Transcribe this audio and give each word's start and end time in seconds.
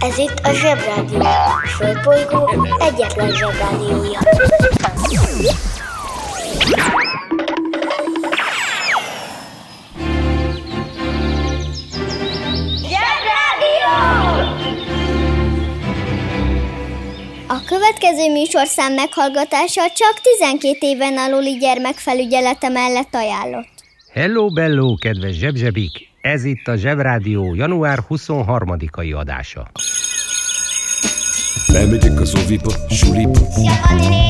Ez 0.00 0.18
itt 0.18 0.38
a 0.42 0.52
Zsebrádió. 0.52 1.20
A 1.20 1.66
Földbolygó 1.66 2.50
egyetlen 2.78 3.30
Zsebrádiója. 3.30 4.18
Zsebrádió! 12.76 13.92
A 17.48 17.62
következő 17.66 18.32
műsorszám 18.32 18.92
meghallgatása 18.92 19.82
csak 19.94 20.20
12 20.38 20.76
éven 20.80 21.18
aluli 21.18 21.56
gyermekfelügyelete 21.58 22.68
mellett 22.68 23.14
ajánlott. 23.14 23.68
Hello, 24.12 24.50
bello, 24.50 24.94
kedves 24.94 25.34
zsebzsebik! 25.34 26.11
Ez 26.22 26.44
itt 26.44 26.68
a 26.68 26.76
Zsebrádió 26.76 27.54
január 27.54 27.98
23-ai 28.10 29.16
adása. 29.16 29.70
Bemegyek 31.72 32.20
az 32.20 32.34
oviba, 32.44 32.72
suliba. 32.90 33.40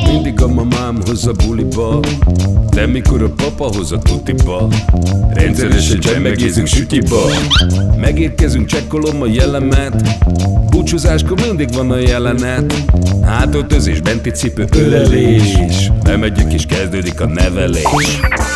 Mindig 0.06 0.42
a 0.42 0.48
mamám 0.48 0.96
hoz 1.06 1.26
a 1.26 1.32
buliba. 1.32 2.00
De 2.70 2.86
mikor 2.86 3.22
a 3.22 3.30
papa 3.30 3.64
hoz 3.64 3.92
a 3.92 3.98
tutiba 3.98 4.68
Rendszeresen 5.34 6.00
csemmegézünk 6.00 6.66
sütiba. 6.66 7.20
Megérkezünk, 7.96 8.66
csekkolom 8.66 9.22
a 9.22 9.26
jellemet. 9.26 10.02
Búcsúzáskor 10.70 11.40
mindig 11.46 11.72
van 11.72 11.90
a 11.90 11.96
jelenet. 11.96 12.74
Hátöltözés, 13.24 14.00
benti 14.00 14.30
cipő, 14.30 14.66
ölelés. 14.76 15.90
Bemegyek 16.02 16.52
és 16.52 16.66
kezdődik 16.66 17.20
a 17.20 17.26
nevelés 17.26 18.20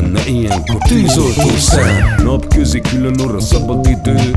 tenne 0.00 0.20
ilyenkor? 0.26 0.78
Tűzoltó 0.88 1.56
szem 1.56 2.14
Napközi 2.24 2.80
külön 2.80 3.20
orra 3.20 3.40
szabad 3.40 3.86
idő 3.86 4.36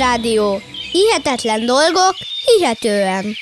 Zsebrádió. 0.00 0.62
Hihetetlen 0.92 1.66
dolgok, 1.66 2.14
hihetően. 2.44 3.36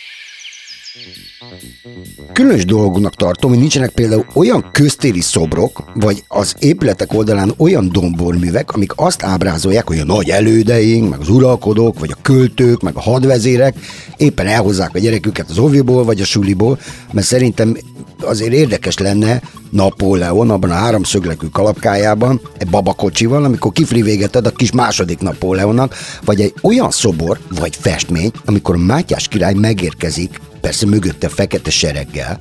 Különös 2.32 2.64
dolognak 2.64 3.14
tartom, 3.14 3.50
hogy 3.50 3.58
nincsenek 3.58 3.90
például 3.90 4.26
olyan 4.34 4.68
köztéri 4.72 5.20
szobrok, 5.20 5.84
vagy 5.94 6.24
az 6.28 6.54
épületek 6.58 7.14
oldalán 7.14 7.54
olyan 7.56 7.88
domborművek, 7.92 8.72
amik 8.72 8.92
azt 8.96 9.22
ábrázolják, 9.22 9.86
hogy 9.86 9.98
a 9.98 10.04
nagy 10.04 10.28
elődeink, 10.28 11.10
meg 11.10 11.20
az 11.20 11.28
uralkodók, 11.28 11.98
vagy 11.98 12.10
a 12.12 12.22
költők, 12.22 12.82
meg 12.82 12.96
a 12.96 13.00
hadvezérek 13.00 13.76
éppen 14.16 14.46
elhozzák 14.46 14.94
a 14.94 14.98
gyereküket 14.98 15.50
az 15.50 15.58
oviból, 15.58 16.04
vagy 16.04 16.20
a 16.20 16.24
suliból, 16.24 16.78
mert 17.12 17.26
szerintem 17.26 17.76
azért 18.20 18.52
érdekes 18.52 18.98
lenne 18.98 19.42
Napóleon 19.70 20.50
abban 20.50 20.70
a 20.70 20.74
háromszöglekű 20.74 21.46
kalapkájában, 21.46 22.40
egy 22.58 22.68
babakocsival, 22.68 23.44
amikor 23.44 23.72
kifri 23.72 24.02
véget 24.02 24.36
ad 24.36 24.46
a 24.46 24.50
kis 24.50 24.72
második 24.72 25.18
Napóleonnak, 25.18 25.94
vagy 26.24 26.40
egy 26.40 26.54
olyan 26.62 26.90
szobor, 26.90 27.38
vagy 27.58 27.76
festmény, 27.76 28.30
amikor 28.44 28.76
Mátyás 28.76 29.28
király 29.28 29.54
megérkezik, 29.54 30.40
persze 30.60 30.86
mögötte 30.86 31.28
fekete 31.28 31.70
sereggel, 31.70 32.38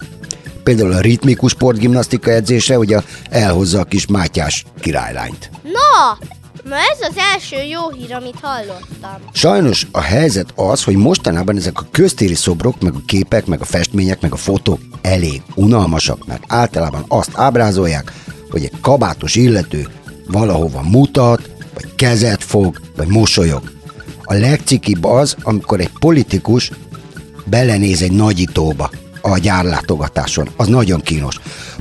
például 0.63 0.93
a 0.93 0.99
ritmikus 0.99 1.51
sportgimnasztika 1.51 2.31
edzésre, 2.31 2.75
hogy 2.75 2.93
a, 2.93 3.03
elhozza 3.29 3.79
a 3.79 3.83
kis 3.83 4.05
Mátyás 4.07 4.65
királylányt. 4.79 5.49
Na, 5.63 6.17
na 6.63 6.75
ez 6.75 7.09
az 7.09 7.17
első 7.33 7.55
jó 7.63 7.89
hír, 7.89 8.13
amit 8.13 8.39
hallottam. 8.41 9.29
Sajnos 9.33 9.87
a 9.91 10.01
helyzet 10.01 10.53
az, 10.55 10.83
hogy 10.83 10.95
mostanában 10.95 11.57
ezek 11.57 11.79
a 11.79 11.87
köztéri 11.91 12.35
szobrok, 12.35 12.81
meg 12.81 12.93
a 12.93 13.01
képek, 13.05 13.45
meg 13.45 13.61
a 13.61 13.65
festmények, 13.65 14.21
meg 14.21 14.33
a 14.33 14.35
fotók 14.35 14.79
elég 15.01 15.41
unalmasak, 15.55 16.25
mert 16.25 16.43
általában 16.47 17.05
azt 17.07 17.31
ábrázolják, 17.33 18.13
hogy 18.49 18.63
egy 18.63 18.79
kabátos 18.81 19.35
illető 19.35 19.87
valahova 20.27 20.81
mutat, 20.81 21.49
vagy 21.73 21.95
kezet 21.95 22.43
fog, 22.43 22.81
vagy 22.95 23.07
mosolyog. 23.07 23.71
A 24.23 24.33
legcikibb 24.33 25.03
az, 25.03 25.35
amikor 25.41 25.79
egy 25.79 25.91
politikus 25.99 26.71
belenéz 27.49 28.01
egy 28.01 28.11
nagyítóba 28.11 28.89
a 29.21 29.37
gyárlátogatáson. 29.37 30.49
Az 30.55 30.67
nagyon 30.67 31.01
kínos. 31.01 31.39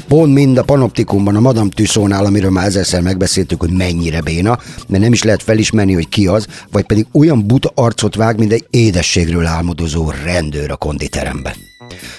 Pont 0.09 0.33
mind 0.33 0.59
a 0.59 0.63
panoptikumban, 0.63 1.37
a 1.37 1.41
Madame 1.41 1.71
Tussaudsnál, 1.75 2.25
amiről 2.25 2.51
már 2.51 2.67
ezerszer 2.67 3.01
megbeszéltük, 3.01 3.61
hogy 3.61 3.71
mennyire 3.71 4.21
béna, 4.21 4.59
mert 4.89 5.03
nem 5.03 5.13
is 5.13 5.23
lehet 5.23 5.43
felismerni, 5.43 5.93
hogy 5.93 6.09
ki 6.09 6.27
az, 6.27 6.47
vagy 6.73 6.87
pedig 6.87 7.07
olyan 7.13 7.47
buta 7.47 7.73
arcot 7.75 8.15
vág, 8.15 8.39
mint 8.39 8.53
egy 8.53 8.67
édességről 8.71 9.47
álmodozó 9.47 10.11
rendőr 10.25 10.71
a 10.71 10.77
konditeremben. 10.77 11.55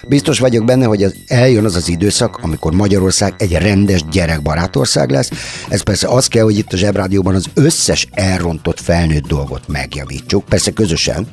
Biztos 0.08 0.40
vagyok 0.40 0.66
benne, 0.66 0.86
hogy 0.86 1.04
az 1.04 1.16
eljön 1.28 1.66
az 1.66 1.76
az 1.76 1.90
időszak, 1.90 2.40
amikor 2.42 2.74
Magyarország 2.74 3.34
egy 3.38 3.52
rendes 3.52 4.04
gyerekbarát 4.12 4.76
ország 4.76 5.10
lesz. 5.10 5.30
Ez 5.70 5.82
persze 5.82 6.08
az 6.08 6.28
kell, 6.28 6.44
hogy 6.44 6.58
itt 6.58 6.74
a 6.74 6.78
Zsebrádióban 6.78 7.36
az 7.36 7.46
összes 7.54 8.08
elrontott 8.12 8.80
felnőtt 8.80 9.28
dolgot 9.28 9.68
megjavítsuk, 9.68 10.46
persze 10.46 10.72
közösen. 10.72 11.28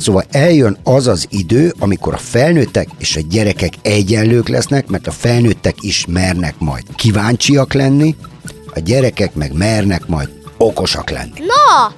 Szóval 0.00 0.24
eljön 0.30 0.78
az 0.82 1.06
az 1.06 1.26
idő, 1.30 1.74
amikor 1.78 2.14
a 2.14 2.18
felnőttek 2.18 2.88
és 2.98 3.16
a 3.16 3.20
gyerekek 3.30 3.72
egyenlők 3.82 4.48
lesznek, 4.48 4.86
mert 4.86 5.06
a 5.06 5.10
felnőttek 5.10 5.74
is 5.80 6.04
mernek 6.08 6.54
majd 6.58 6.84
kíváncsiak 6.94 7.72
lenni, 7.72 8.16
a 8.74 8.78
gyerekek 8.78 9.34
meg 9.34 9.52
mernek 9.52 10.06
majd 10.06 10.28
okosak 10.56 11.10
lenni. 11.10 11.32
Na, 11.38 11.94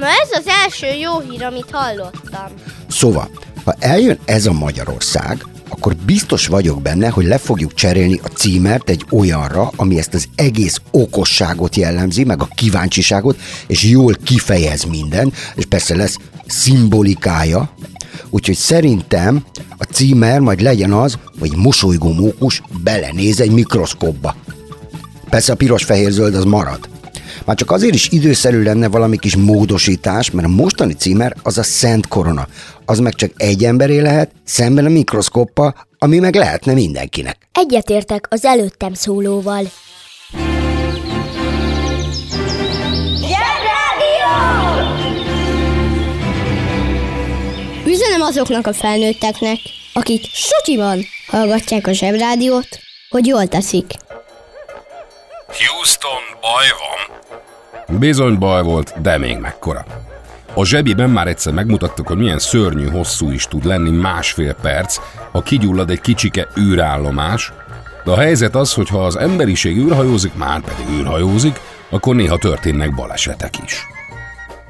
na 0.00 0.06
ez 0.06 0.38
az 0.38 0.46
első 0.64 0.86
jó 1.00 1.20
hír, 1.20 1.42
amit 1.42 1.70
hallottam. 1.70 2.48
Szóval, 2.88 3.30
ha 3.64 3.74
eljön 3.78 4.18
ez 4.24 4.46
a 4.46 4.52
Magyarország, 4.52 5.46
akkor 5.68 5.96
biztos 5.96 6.46
vagyok 6.46 6.82
benne, 6.82 7.08
hogy 7.08 7.24
le 7.24 7.38
fogjuk 7.38 7.74
cserélni 7.74 8.20
a 8.22 8.28
címert 8.28 8.88
egy 8.88 9.04
olyanra, 9.10 9.72
ami 9.76 9.98
ezt 9.98 10.14
az 10.14 10.28
egész 10.34 10.80
okosságot 10.90 11.76
jellemzi, 11.76 12.24
meg 12.24 12.42
a 12.42 12.48
kíváncsiságot, 12.54 13.38
és 13.66 13.82
jól 13.82 14.14
kifejez 14.24 14.84
minden, 14.84 15.32
és 15.54 15.64
persze 15.64 15.96
lesz 15.96 16.16
szimbolikája, 16.46 17.70
úgyhogy 18.30 18.56
szerintem 18.56 19.44
a 19.76 19.84
címer 19.84 20.40
majd 20.40 20.60
legyen 20.60 20.92
az, 20.92 21.18
hogy 21.38 21.56
mosolygó 21.56 22.12
mókus 22.12 22.62
belenéz 22.82 23.40
egy 23.40 23.50
mikroszkópba. 23.50 24.34
Persze 25.30 25.52
a 25.52 25.56
piros-fehér-zöld 25.56 26.34
az 26.34 26.44
marad. 26.44 26.88
Már 27.44 27.56
csak 27.56 27.70
azért 27.70 27.94
is 27.94 28.08
időszerű 28.10 28.62
lenne 28.62 28.88
valami 28.88 29.18
kis 29.18 29.36
módosítás, 29.36 30.30
mert 30.30 30.46
a 30.46 30.50
mostani 30.50 30.92
címer 30.92 31.36
az 31.42 31.58
a 31.58 31.62
Szent 31.62 32.08
Korona. 32.08 32.46
Az 32.84 32.98
meg 32.98 33.14
csak 33.14 33.30
egy 33.36 33.64
emberé 33.64 34.00
lehet, 34.00 34.30
szemben 34.44 34.84
a 34.84 34.88
mikroszkoppal, 34.88 35.74
ami 35.98 36.18
meg 36.18 36.34
lehetne 36.34 36.72
mindenkinek. 36.72 37.48
Egyetértek 37.52 38.26
az 38.30 38.44
előttem 38.44 38.94
szólóval. 38.94 39.70
Üzenem 48.16 48.34
azoknak 48.34 48.66
a 48.66 48.72
felnőtteknek, 48.72 49.58
akik 49.92 50.24
sutyiban 50.32 50.98
hallgatják 51.26 51.86
a 51.86 51.92
zsebrádiót, 51.92 52.68
hogy 53.08 53.26
jól 53.26 53.46
teszik. 53.46 53.84
Houston, 55.46 56.22
baj 56.40 56.66
van. 56.78 57.98
Bizony 57.98 58.38
baj 58.38 58.62
volt, 58.62 59.00
de 59.02 59.18
még 59.18 59.36
mekkora. 59.36 59.84
A 60.54 60.64
zsebiben 60.64 61.10
már 61.10 61.26
egyszer 61.26 61.52
megmutattuk, 61.52 62.06
hogy 62.06 62.16
milyen 62.16 62.38
szörnyű 62.38 62.88
hosszú 62.88 63.30
is 63.30 63.44
tud 63.44 63.64
lenni 63.64 63.90
másfél 63.90 64.54
perc, 64.54 64.98
ha 65.32 65.42
kigyullad 65.42 65.90
egy 65.90 66.00
kicsike 66.00 66.48
űrállomás, 66.58 67.52
de 68.04 68.10
a 68.10 68.18
helyzet 68.18 68.54
az, 68.54 68.74
hogy 68.74 68.88
ha 68.88 69.04
az 69.04 69.16
emberiség 69.16 69.76
űrhajózik, 69.76 70.34
már 70.34 70.60
pedig 70.60 70.86
űrhajózik, 70.98 71.60
akkor 71.90 72.14
néha 72.14 72.38
történnek 72.38 72.94
balesetek 72.94 73.54
is. 73.64 73.86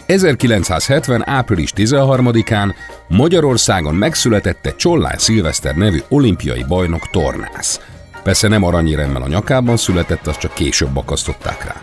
1970. 0.06 1.28
április 1.28 1.72
13-án 1.76 2.74
Magyarországon 3.08 3.94
megszületett 3.94 4.66
egy 4.66 4.76
Csollány 4.76 5.18
Szilveszter 5.18 5.74
nevű 5.74 6.02
olimpiai 6.08 6.64
bajnok 6.68 7.10
tornász. 7.10 7.80
Persze 8.22 8.48
nem 8.48 8.62
aranyéremmel 8.62 9.22
a 9.22 9.28
nyakában 9.28 9.76
született, 9.76 10.26
azt 10.26 10.38
csak 10.38 10.54
később 10.54 10.96
akasztották 10.96 11.64
rá. 11.64 11.74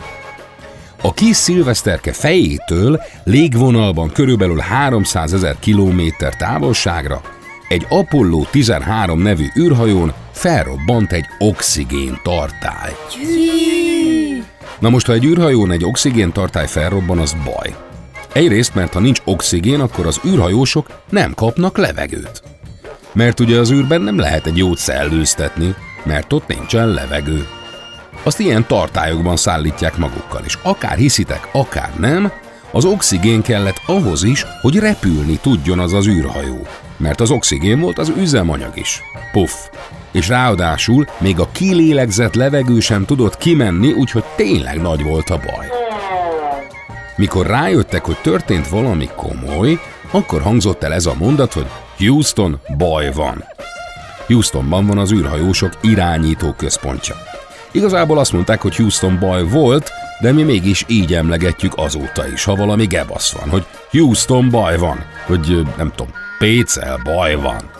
A 1.01 1.13
kis 1.13 1.35
szilveszterke 1.35 2.13
fejétől 2.13 3.01
légvonalban 3.23 4.11
körülbelül 4.11 4.59
300 4.59 5.33
ezer 5.33 5.55
kilométer 5.59 6.35
távolságra 6.35 7.21
egy 7.67 7.85
Apollo 7.89 8.45
13 8.51 9.21
nevű 9.21 9.45
űrhajón 9.59 10.13
felrobbant 10.31 11.11
egy 11.11 11.25
oxigén 11.39 12.19
tartály. 12.23 12.95
Na 14.79 14.89
most, 14.89 15.05
ha 15.05 15.13
egy 15.13 15.25
űrhajón 15.25 15.71
egy 15.71 15.85
oxigén 15.85 16.31
tartály 16.31 16.67
felrobban, 16.67 17.19
az 17.19 17.35
baj. 17.43 17.82
Egyrészt, 18.33 18.75
mert 18.75 18.94
ha 18.94 19.00
nincs 19.00 19.21
oxigén, 19.25 19.80
akkor 19.80 20.06
az 20.06 20.19
űrhajósok 20.25 20.88
nem 21.09 21.33
kapnak 21.33 21.77
levegőt. 21.77 22.44
Mert 23.13 23.39
ugye 23.39 23.59
az 23.59 23.71
űrben 23.71 24.01
nem 24.01 24.18
lehet 24.19 24.45
egy 24.45 24.57
jót 24.57 24.77
szellőztetni, 24.77 25.75
mert 26.03 26.33
ott 26.33 26.47
nincsen 26.47 26.88
levegő. 26.88 27.47
Azt 28.24 28.39
ilyen 28.39 28.68
tartályokban 28.68 29.35
szállítják 29.35 29.97
magukkal, 29.97 30.41
és 30.45 30.57
akár 30.63 30.97
hiszitek, 30.97 31.50
akár 31.51 31.94
nem, 32.00 32.31
az 32.71 32.85
oxigén 32.85 33.41
kellett 33.41 33.81
ahhoz 33.85 34.24
is, 34.24 34.45
hogy 34.62 34.79
repülni 34.79 35.39
tudjon 35.41 35.79
az 35.79 35.94
az 35.94 36.07
űrhajó. 36.07 36.68
Mert 36.97 37.21
az 37.21 37.31
oxigén 37.31 37.79
volt 37.79 37.97
az 37.97 38.13
üzemanyag 38.18 38.77
is. 38.77 39.01
Puff. 39.31 39.53
És 40.12 40.27
ráadásul 40.27 41.07
még 41.19 41.39
a 41.39 41.50
kilélegzett 41.51 42.33
levegő 42.33 42.79
sem 42.79 43.06
tudott 43.06 43.38
kimenni, 43.38 43.91
úgyhogy 43.91 44.24
tényleg 44.36 44.81
nagy 44.81 45.03
volt 45.03 45.29
a 45.29 45.38
baj. 45.38 45.82
Mikor 47.15 47.45
rájöttek, 47.45 48.06
hogy 48.06 48.18
történt 48.21 48.68
valami 48.68 49.10
komoly, 49.15 49.80
akkor 50.12 50.42
hangzott 50.42 50.83
el 50.83 50.94
ez 50.94 51.06
a 51.06 51.15
mondat, 51.19 51.54
hogy 51.54 51.65
Houston, 51.98 52.60
baj 52.77 53.12
van. 53.12 53.44
Houstonban 54.27 54.86
van 54.86 54.98
az 54.98 55.12
űrhajósok 55.12 55.74
irányító 55.81 56.54
központja. 56.57 57.15
Igazából 57.71 58.18
azt 58.18 58.33
mondták, 58.33 58.62
hogy 58.62 58.75
Houston 58.75 59.19
baj 59.19 59.44
volt, 59.44 59.92
de 60.21 60.31
mi 60.31 60.44
mégis 60.44 60.86
így 60.88 61.13
emlegetjük 61.13 61.74
azóta 61.75 62.27
is, 62.27 62.44
ha 62.44 62.56
valami 62.56 62.86
gebasz 62.86 63.31
van, 63.31 63.50
hogy 63.50 63.65
Houston 63.92 64.50
baj 64.50 64.77
van, 64.77 65.06
hogy 65.25 65.68
nem 65.77 65.92
tudom, 65.95 66.13
Pécel 66.38 67.00
baj 67.04 67.36
van. 67.36 67.72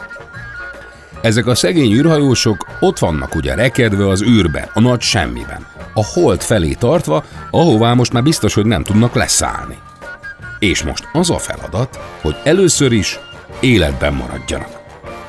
Ezek 1.24 1.48
a 1.48 1.56
szegény 1.56 1.92
űrhajósok 1.92 2.68
ott 2.80 3.00
vannak 3.00 3.36
ugye 3.36 3.56
rekedve 3.56 4.08
az 4.08 4.24
űrben, 4.24 4.70
a 4.74 4.80
nagy 4.80 5.02
semmiben, 5.02 5.66
a 5.94 6.06
hold 6.06 6.42
felé 6.42 6.74
tartva, 6.74 7.24
ahová 7.52 7.94
most 7.94 8.14
már 8.14 8.24
biztos, 8.24 8.54
hogy 8.54 8.66
nem 8.66 8.84
tudnak 8.84 9.16
leszállni. 9.16 9.78
És 10.60 10.84
most 10.84 11.08
az 11.14 11.30
a 11.30 11.38
feladat, 11.38 12.00
hogy 12.22 12.36
először 12.44 12.92
is 12.92 13.20
életben 13.60 14.14
maradjanak. 14.14 14.82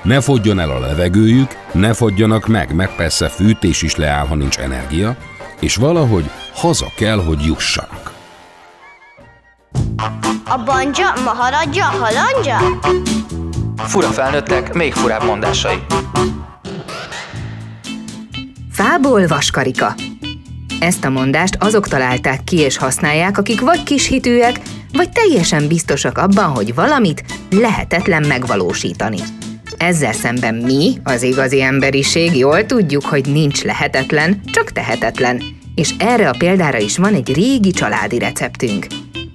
Ne 0.03 0.21
fogjon 0.21 0.59
el 0.59 0.71
a 0.71 0.79
levegőjük, 0.79 1.57
ne 1.73 1.93
fogjanak 1.93 2.47
meg, 2.47 2.75
mert 2.75 2.97
persze 2.97 3.29
fűtés 3.29 3.83
is 3.83 3.97
leáll, 3.97 4.27
ha 4.27 4.35
nincs 4.35 4.59
energia, 4.59 5.17
és 5.61 5.77
valahogy 5.77 6.31
haza 6.55 6.93
kell, 6.97 7.25
hogy 7.25 7.45
jussanak. 7.45 8.13
A 10.45 10.63
banja, 10.65 11.13
maharadja, 11.25 11.85
halandja? 11.85 12.59
Fura 13.77 14.09
felnőttek, 14.09 14.75
még 14.75 14.93
furább 14.93 15.25
mondásai. 15.25 15.77
Fából 18.71 19.27
vaskarika. 19.27 19.95
Ezt 20.81 21.05
a 21.05 21.11
mondást 21.11 21.57
azok 21.61 21.89
találták 21.89 22.45
ki 22.45 22.59
és 22.59 22.77
használják, 22.77 23.39
akik 23.39 23.61
vagy 23.61 23.83
kishitűek, 23.83 24.61
vagy 24.93 25.11
teljesen 25.11 25.69
biztosak 25.69 26.19
abban, 26.19 26.45
hogy 26.45 26.75
valamit 26.75 27.25
lehetetlen 27.51 28.25
megvalósítani. 28.27 29.19
Ezzel 29.77 30.13
szemben 30.13 30.55
mi, 30.55 30.99
az 31.05 31.23
igazi 31.23 31.63
emberiség, 31.63 32.37
jól 32.37 32.67
tudjuk, 32.67 33.05
hogy 33.05 33.27
nincs 33.33 33.63
lehetetlen, 33.63 34.41
csak 34.45 34.73
tehetetlen. 34.73 35.43
És 35.75 35.95
erre 35.99 36.29
a 36.29 36.35
példára 36.39 36.79
is 36.79 36.97
van 36.97 37.15
egy 37.15 37.35
régi 37.35 37.71
családi 37.71 38.19
receptünk. 38.19 38.87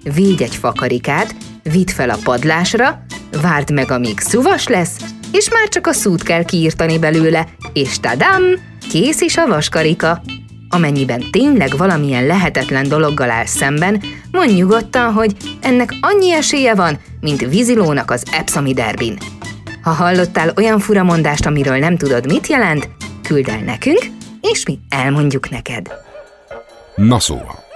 Védj 0.03 0.44
egy 0.44 0.56
fakarikát, 0.56 1.35
vidd 1.63 1.89
fel 1.89 2.09
a 2.09 2.17
padlásra, 2.23 3.06
várd 3.41 3.71
meg, 3.71 3.91
amíg 3.91 4.19
szuvas 4.19 4.67
lesz, 4.67 4.95
és 5.31 5.50
már 5.50 5.67
csak 5.67 5.88
a 5.88 5.94
szút 5.94 6.23
kell 6.23 6.44
kiírtani 6.44 7.00
belőle, 7.00 7.47
és 7.73 8.00
tadám, 8.00 8.44
kész 8.89 9.21
is 9.21 9.38
a 9.38 9.47
vaskarika. 9.47 10.21
Amennyiben 10.69 11.23
tényleg 11.31 11.77
valamilyen 11.77 12.25
lehetetlen 12.25 12.88
dologgal 12.88 13.29
áll 13.29 13.45
szemben, 13.45 14.01
mondj 14.31 14.53
nyugodtan, 14.53 15.13
hogy 15.13 15.35
ennek 15.61 15.94
annyi 16.01 16.31
esélye 16.31 16.75
van, 16.75 17.00
mint 17.19 17.50
vízilónak 17.50 18.11
az 18.11 18.23
Epsomi 18.31 18.73
derbin. 18.73 19.17
Ha 19.83 19.91
hallottál 19.91 20.53
olyan 20.57 20.79
furamondást, 20.79 21.45
amiről 21.45 21.77
nem 21.77 21.97
tudod, 21.97 22.25
mit 22.25 22.47
jelent, 22.47 22.89
küld 23.23 23.47
el 23.47 23.59
nekünk, 23.59 24.06
és 24.41 24.65
mi 24.65 24.79
elmondjuk 24.89 25.50
neked. 25.50 25.91
Na 26.95 27.19
szóval. 27.19 27.69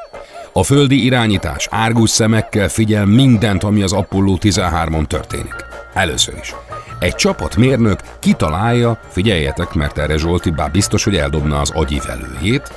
A 0.55 0.63
földi 0.63 1.03
irányítás 1.03 1.67
árgus 1.71 2.09
szemekkel 2.09 2.69
figyel 2.69 3.05
mindent, 3.05 3.63
ami 3.63 3.81
az 3.81 3.93
Apollo 3.93 4.37
13-on 4.41 5.05
történik. 5.07 5.55
Először 5.93 6.33
is. 6.41 6.55
Egy 6.99 7.15
csapatmérnök 7.15 7.99
kitalálja, 8.19 8.99
figyeljetek, 9.09 9.73
mert 9.73 9.97
erre 9.97 10.17
Zsolti 10.17 10.49
bár 10.49 10.71
biztos, 10.71 11.03
hogy 11.03 11.15
eldobna 11.15 11.59
az 11.59 11.69
agyivelőjét, 11.69 12.71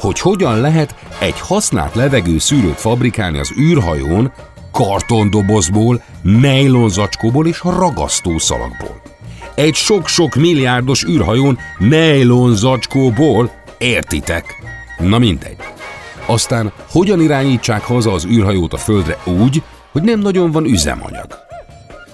hogy 0.00 0.20
hogyan 0.20 0.60
lehet 0.60 0.94
egy 1.18 1.40
használt 1.40 1.94
levegő 1.94 2.38
szűrőt 2.38 2.80
fabrikálni 2.80 3.38
az 3.38 3.52
űrhajón 3.58 4.32
kartondobozból, 4.70 6.02
nejlonzacskóból 6.22 7.46
és 7.46 7.60
ragasztószalagból. 7.64 9.02
Egy 9.54 9.74
sok-sok 9.74 10.34
milliárdos 10.34 11.04
űrhajón 11.04 11.58
nejlonzacskóból, 11.78 13.50
értitek? 13.78 14.62
Na 14.98 15.18
mindegy. 15.18 15.56
Aztán 16.32 16.72
hogyan 16.90 17.20
irányítsák 17.20 17.82
haza 17.82 18.12
az 18.12 18.24
űrhajót 18.24 18.72
a 18.72 18.76
földre 18.76 19.18
úgy, 19.24 19.62
hogy 19.90 20.02
nem 20.02 20.18
nagyon 20.18 20.50
van 20.50 20.64
üzemanyag? 20.64 21.26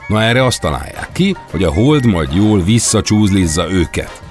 Na 0.09 0.23
erre 0.23 0.45
azt 0.45 0.61
találják 0.61 1.09
ki, 1.13 1.37
hogy 1.51 1.65
a 1.65 1.73
hold 1.73 2.07
majd 2.07 2.35
jól 2.35 2.63
visszacsúzlizza 2.63 3.71
őket. 3.71 4.23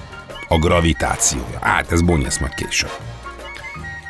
A 0.48 0.58
gravitációja. 0.58 1.60
Hát 1.62 1.91
ez 1.91 2.01
bonyolsz 2.01 2.39
majd 2.39 2.53
később. 2.53 2.91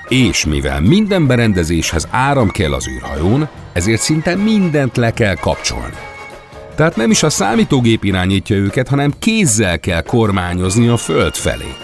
És 0.07 0.46
mivel 0.46 0.81
minden 0.81 1.27
berendezéshez 1.27 2.07
áram 2.12 2.50
kell 2.50 2.74
az 2.74 2.88
űrhajón, 2.88 3.48
ezért 3.74 4.01
szinte 4.01 4.36
mindent 4.36 4.98
le 4.98 5.13
kell 5.13 5.36
kapcsolni. 5.36 5.98
Tehát 6.75 6.96
nem 6.96 7.12
is 7.12 7.24
a 7.24 7.29
számítógép 7.29 8.03
irányítja 8.03 8.55
őket, 8.55 8.88
hanem 8.88 9.13
kézzel 9.19 9.79
kell 9.79 10.01
kormányozni 10.01 10.88
a 10.88 10.98
föld 10.98 11.36
felé. 11.36 11.75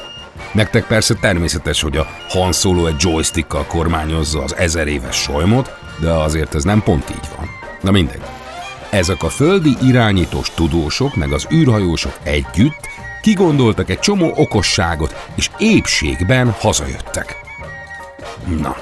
Nektek 0.54 0.88
persze 0.88 1.14
természetes, 1.14 1.82
hogy 1.82 1.98
a 1.98 2.08
Han 2.30 2.52
Solo 2.52 2.86
egy 2.86 2.96
joystickkal 3.00 3.66
kormányozza 3.66 4.44
az 4.44 4.56
ezer 4.56 4.88
éves 4.88 5.16
solymot, 5.16 5.74
de 6.02 6.12
azért 6.12 6.56
ez 6.56 6.64
nem 6.64 6.84
pont 6.84 7.10
így 7.10 7.30
van. 7.38 7.48
Na 7.82 7.92
mindegy. 7.92 8.22
Ezek 8.90 9.24
a 9.24 9.30
földi 9.30 9.76
irányítós 9.82 10.50
tudósok 10.54 11.16
meg 11.16 11.32
az 11.32 11.48
űrhajósok 11.54 12.18
együtt 12.24 12.88
kigondoltak 13.22 13.90
egy 13.90 14.00
csomó 14.00 14.32
okosságot, 14.36 15.30
és 15.36 15.50
épségben 15.58 16.52
hazajöttek. 16.60 17.42
Na, 18.62 18.76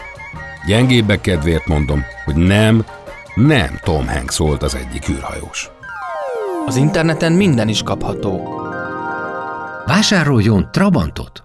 gyengébbek 0.68 1.22
kedvéért 1.22 1.68
mondom, 1.68 2.06
hogy 2.26 2.36
nem, 2.36 2.86
nem 3.36 3.80
Tom 3.84 4.08
Hanks 4.08 4.38
volt 4.38 4.64
az 4.64 4.76
egyik 4.76 5.10
űrhajós. 5.10 5.70
Az 6.66 6.76
interneten 6.76 7.32
minden 7.32 7.68
is 7.68 7.84
kapható. 7.84 8.61
Vásároljon 9.86 10.72
Trabantot! 10.72 11.42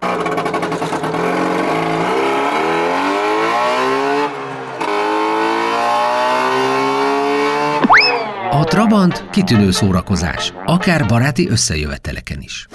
A 8.50 8.64
Trabant 8.64 9.30
kitűnő 9.30 9.70
szórakozás, 9.70 10.52
akár 10.64 11.06
baráti 11.06 11.48
összejöveteleken 11.48 12.40
is. 12.40 12.66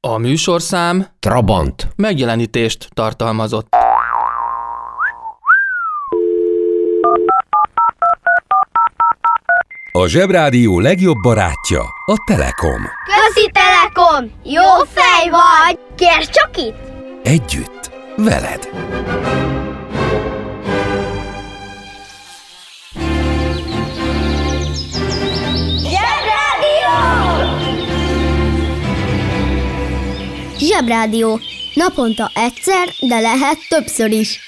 A 0.00 0.18
műsorszám 0.18 1.06
Trabant. 1.18 1.88
megjelenítést 1.96 2.88
tartalmazott. 2.94 3.68
A 9.92 10.06
Zsebrádió 10.06 10.80
legjobb 10.80 11.16
barátja 11.22 11.80
a 12.06 12.16
Telekom. 12.26 12.82
Közi 13.04 13.50
Telekom! 13.52 14.30
Jó 14.44 14.84
fej 14.92 15.30
vagy! 15.30 15.78
Kérd 15.96 16.30
csak 16.30 16.56
itt! 16.56 16.76
Együtt, 17.22 17.90
veled! 18.16 18.68
Zsebrádió! 25.78 26.96
Zsebrádió. 30.58 31.40
Naponta 31.74 32.30
egyszer, 32.34 32.88
de 33.00 33.20
lehet 33.20 33.58
többször 33.68 34.10
is. 34.10 34.38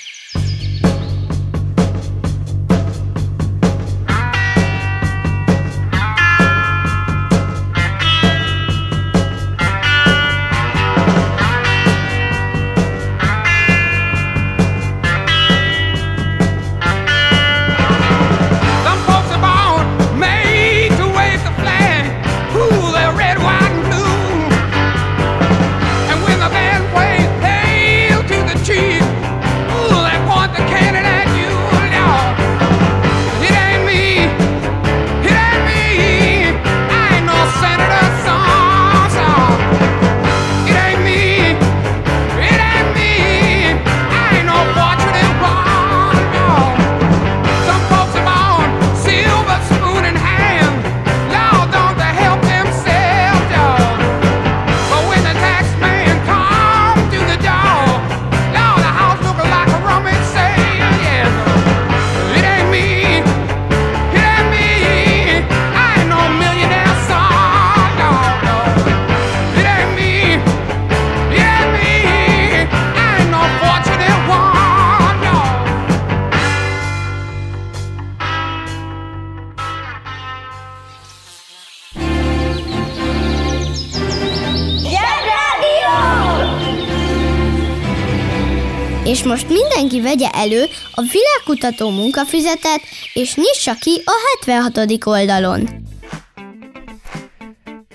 Mindenki 89.93 90.01
vegye 90.01 90.29
elő 90.43 90.65
a 90.95 91.03
világkutató 91.13 91.91
munkafüzetet, 91.91 92.81
és 93.13 93.35
nyissa 93.35 93.75
ki 93.81 94.03
a 94.05 94.13
76. 94.47 95.07
oldalon. 95.07 95.69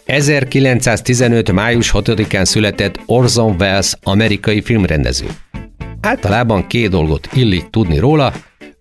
1915. 0.05 1.51
május 1.51 1.91
6-án 1.93 2.45
született 2.45 2.99
Orson 3.05 3.55
Welles 3.59 3.93
amerikai 4.03 4.61
filmrendező. 4.61 5.25
Általában 6.01 6.67
két 6.67 6.89
dolgot 6.89 7.29
illik 7.33 7.69
tudni 7.69 7.97
róla, 7.97 8.33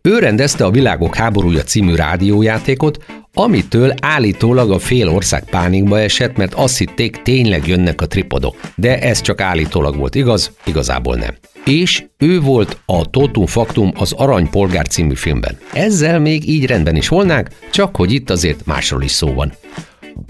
ő 0.02 0.18
rendezte 0.18 0.64
a 0.64 0.70
Világok 0.70 1.14
háborúja 1.14 1.62
című 1.62 1.94
rádiójátékot, 1.94 3.04
amitől 3.38 3.94
állítólag 4.00 4.70
a 4.70 4.78
fél 4.78 5.08
ország 5.08 5.44
pánikba 5.50 6.00
esett, 6.00 6.36
mert 6.36 6.54
azt 6.54 6.78
hitték 6.78 7.22
tényleg 7.22 7.66
jönnek 7.66 8.00
a 8.00 8.06
tripodok. 8.06 8.60
De 8.74 9.00
ez 9.00 9.20
csak 9.20 9.40
állítólag 9.40 9.96
volt 9.96 10.14
igaz, 10.14 10.50
igazából 10.64 11.16
nem. 11.16 11.34
És 11.64 12.04
ő 12.18 12.40
volt 12.40 12.80
a 12.86 13.10
Totum 13.10 13.46
Faktum 13.46 13.92
az 13.96 14.12
Aranypolgár 14.12 14.86
című 14.88 15.14
filmben. 15.14 15.58
Ezzel 15.72 16.18
még 16.18 16.48
így 16.48 16.66
rendben 16.66 16.96
is 16.96 17.08
volnánk, 17.08 17.48
csak 17.70 17.96
hogy 17.96 18.12
itt 18.12 18.30
azért 18.30 18.66
másról 18.66 19.02
is 19.02 19.10
szó 19.10 19.32
van. 19.32 19.52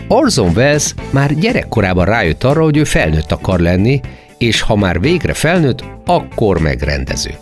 Orson 0.08 0.52
Welles 0.56 0.94
már 1.10 1.34
gyerekkorában 1.34 2.04
rájött 2.04 2.44
arra, 2.44 2.62
hogy 2.62 2.76
ő 2.76 2.84
felnőtt 2.84 3.32
akar 3.32 3.60
lenni, 3.60 4.00
és 4.38 4.60
ha 4.60 4.76
már 4.76 5.00
végre 5.00 5.34
felnőtt, 5.34 5.84
akkor 6.04 6.58
megrendező. 6.58 7.34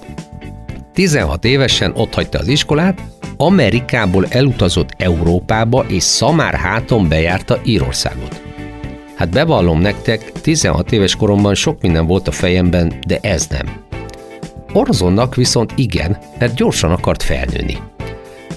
16 0.94 1.44
évesen 1.44 1.92
otthagyta 1.96 2.38
az 2.38 2.48
iskolát, 2.48 3.00
Amerikából 3.36 4.26
elutazott 4.28 4.94
Európába, 4.96 5.84
és 5.88 6.02
szamár 6.02 6.54
háton 6.54 7.08
bejárta 7.08 7.60
Írországot. 7.64 8.42
Hát 9.16 9.30
bevallom 9.30 9.80
nektek, 9.80 10.32
16 10.32 10.92
éves 10.92 11.16
koromban 11.16 11.54
sok 11.54 11.80
minden 11.80 12.06
volt 12.06 12.28
a 12.28 12.32
fejemben, 12.32 12.92
de 13.06 13.18
ez 13.22 13.46
nem. 13.46 13.82
Orzonnak 14.72 15.34
viszont 15.34 15.72
igen, 15.76 16.18
mert 16.38 16.54
gyorsan 16.54 16.90
akart 16.90 17.22
felnőni. 17.22 17.78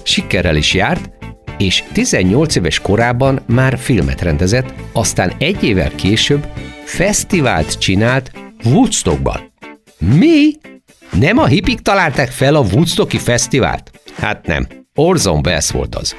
Sikerrel 0.02 0.56
is 0.56 0.74
járt, 0.74 1.10
és 1.58 1.84
18 1.92 2.56
éves 2.56 2.80
korában 2.80 3.40
már 3.46 3.78
filmet 3.78 4.22
rendezett, 4.22 4.74
aztán 4.92 5.32
egy 5.38 5.64
évvel 5.64 5.90
később 5.90 6.46
fesztivált 6.84 7.78
csinált 7.78 8.30
Woodstockban. 8.64 9.52
Mi? 9.98 10.50
Nem 11.12 11.38
a 11.38 11.46
hipik 11.46 11.80
találták 11.80 12.30
fel 12.30 12.54
a 12.54 12.66
Woodstocki 12.72 13.18
fesztivált? 13.18 13.90
Hát 14.16 14.46
nem, 14.46 14.66
Orson 14.94 15.40
Welles 15.44 15.70
volt 15.70 15.94
az. 15.94 16.16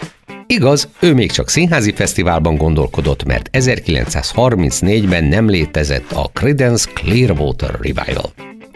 Igaz, 0.48 0.90
ő 1.00 1.14
még 1.14 1.32
csak 1.32 1.50
színházi 1.50 1.92
fesztiválban 1.92 2.56
gondolkodott, 2.56 3.24
mert 3.24 3.50
1934-ben 3.54 5.24
nem 5.24 5.50
létezett 5.50 6.12
a 6.12 6.30
Creedence 6.34 6.90
Clearwater 6.94 7.72
Revival. 7.72 8.34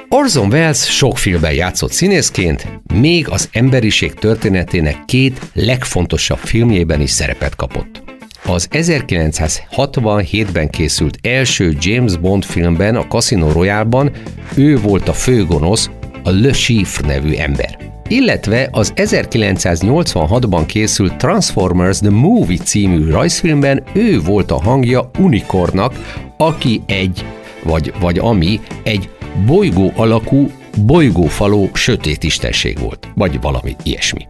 Orson 0.09 0.51
Welles 0.51 0.95
sok 0.95 1.17
filmben 1.17 1.53
játszott 1.53 1.91
színészként, 1.91 2.67
még 2.93 3.29
az 3.29 3.49
emberiség 3.51 4.13
történetének 4.13 5.05
két 5.05 5.39
legfontosabb 5.53 6.37
filmjében 6.37 7.01
is 7.01 7.11
szerepet 7.11 7.55
kapott. 7.55 8.03
Az 8.45 8.67
1967-ben 8.71 10.69
készült 10.69 11.17
első 11.21 11.75
James 11.79 12.17
Bond 12.17 12.45
filmben, 12.45 12.95
a 12.95 13.07
Casino 13.07 13.51
Royale-ban 13.51 14.11
ő 14.55 14.77
volt 14.77 15.07
a 15.07 15.13
főgonosz, 15.13 15.89
a 16.23 16.29
Le 16.29 16.51
Chiffre 16.51 17.07
nevű 17.07 17.33
ember. 17.33 17.77
Illetve 18.07 18.67
az 18.71 18.93
1986-ban 18.95 20.63
készült 20.67 21.17
Transformers 21.17 21.97
The 21.97 22.09
Movie 22.09 22.57
című 22.57 23.09
rajzfilmben 23.09 23.83
ő 23.93 24.21
volt 24.21 24.51
a 24.51 24.61
hangja 24.61 25.09
Unicornnak, 25.19 26.21
aki 26.37 26.81
egy, 26.85 27.25
vagy, 27.63 27.93
vagy 27.99 28.17
ami 28.17 28.59
egy 28.83 29.09
bolygó 29.45 29.93
alakú, 29.95 30.51
bolygófaló 30.77 31.69
sötét 31.73 32.23
istenség 32.23 32.79
volt, 32.79 33.07
vagy 33.15 33.41
valami 33.41 33.75
ilyesmi. 33.83 34.27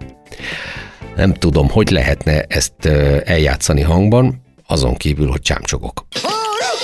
Nem 1.16 1.34
tudom, 1.34 1.70
hogy 1.70 1.90
lehetne 1.90 2.46
ezt 2.48 2.86
eljátszani 3.26 3.82
hangban, 3.82 4.42
azon 4.68 4.96
kívül, 4.96 5.28
hogy 5.30 5.42
csámcsogok. 5.42 6.06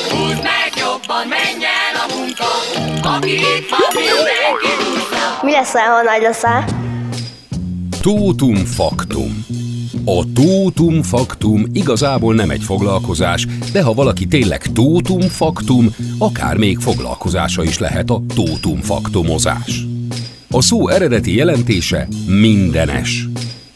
Húzd 0.10 0.44
meg 0.44 0.72
jobban, 0.78 1.28
menj 1.28 1.69
el 2.40 2.48
a 2.48 2.80
munka, 2.80 3.16
aki 3.16 3.34
itt 3.34 3.70
ha 5.72 6.02
nagy 6.04 6.22
leszel? 6.22 6.66
Tótum 8.02 8.56
faktum. 8.56 9.46
A 10.06 10.24
tótum 10.34 11.02
faktum 11.02 11.66
igazából 11.74 12.36
nem 12.36 12.50
egy 12.50 12.64
foglalkozás, 12.64 13.48
de 13.72 13.82
ha 13.82 13.94
valaki 13.94 14.28
tényleg 14.28 14.62
tótum 14.62 15.22
faktum, 15.22 15.96
akár 16.18 16.58
még 16.58 16.78
foglalkozása 16.78 17.64
is 17.64 17.78
lehet 17.78 18.10
a 18.10 18.22
tótum 18.36 18.82
faktumozás. 18.82 19.86
A 20.52 20.62
szó 20.62 20.88
eredeti 20.88 21.36
jelentése 21.36 22.08
mindenes. 22.28 23.28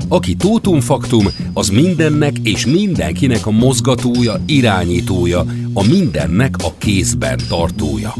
Aki 0.07 0.35
tótum 0.35 0.79
faktum, 0.79 1.25
az 1.53 1.69
mindennek 1.69 2.33
és 2.43 2.65
mindenkinek 2.65 3.45
a 3.45 3.51
mozgatója, 3.51 4.41
irányítója, 4.45 5.45
a 5.73 5.87
mindennek 5.87 6.55
a 6.63 6.73
kézben 6.77 7.39
tartója. 7.49 8.13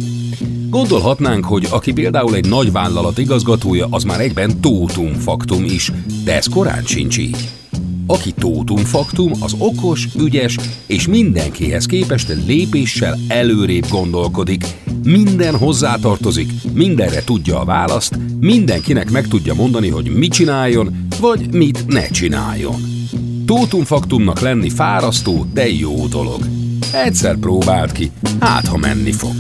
Gondolhatnánk, 0.74 1.46
hogy 1.46 1.68
aki 1.70 1.94
például 1.94 2.36
egy 2.36 2.48
nagy 2.48 2.72
vállalat 2.72 3.18
igazgatója, 3.18 3.88
az 3.90 4.04
már 4.04 4.20
egyben 4.20 4.62
tótum 4.62 5.14
faktum 5.14 5.64
is, 5.64 5.92
de 6.24 6.36
ez 6.36 6.48
korán 6.48 6.84
sincs 6.86 7.18
így. 7.18 7.50
Aki 8.08 8.32
tótum 8.32 8.78
faktum, 8.78 9.32
az 9.40 9.56
okos, 9.58 10.08
ügyes 10.20 10.58
és 10.88 11.08
mindenkihez 11.08 11.86
képest 11.86 12.34
lépéssel 12.46 13.18
előrébb 13.28 13.86
gondolkodik. 13.90 14.66
Minden 15.04 15.58
hozzátartozik, 15.58 16.52
mindenre 16.74 17.24
tudja 17.24 17.60
a 17.60 17.66
választ, 17.66 18.18
mindenkinek 18.40 19.12
meg 19.12 19.28
tudja 19.28 19.54
mondani, 19.54 19.90
hogy 19.90 20.10
mit 20.16 20.32
csináljon, 20.32 21.08
vagy 21.20 21.54
mit 21.54 21.88
ne 21.88 22.08
csináljon. 22.08 22.82
Tótum 23.46 23.84
faktumnak 23.84 24.40
lenni 24.40 24.70
fárasztó, 24.70 25.46
de 25.54 25.70
jó 25.70 26.08
dolog. 26.08 26.63
Egyszer 26.94 27.36
próbált 27.36 27.92
ki, 27.92 28.12
hát 28.40 28.68
ha 28.68 28.78
menni 28.78 29.12
fog. 29.12 29.34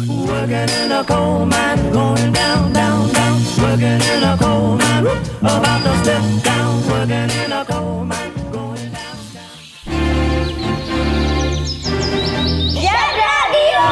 Zsebrádió! 12.73 13.83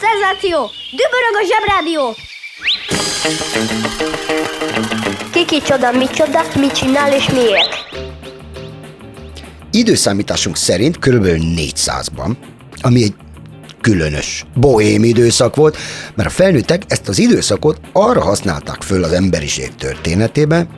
szenzáció! 0.00 0.70
Dübörög 0.90 1.34
a 1.34 1.44
zsebrádió! 1.44 2.14
Kiki 5.32 5.62
csoda, 5.62 5.90
micsoda, 5.92 6.42
mit 6.56 6.72
csinál 6.72 7.12
és 7.12 7.28
miért? 7.28 7.79
Időszámításunk 9.70 10.56
szerint 10.56 10.98
kb. 10.98 11.26
400-ban, 11.56 12.36
ami 12.80 13.02
egy 13.02 13.14
különös, 13.80 14.44
bohém 14.54 15.04
időszak 15.04 15.56
volt, 15.56 15.76
mert 16.14 16.28
a 16.28 16.32
felnőttek 16.32 16.82
ezt 16.88 17.08
az 17.08 17.18
időszakot 17.18 17.80
arra 17.92 18.20
használták 18.20 18.82
föl 18.82 19.04
az 19.04 19.12
emberiség 19.12 19.74
történetében, 19.74 20.68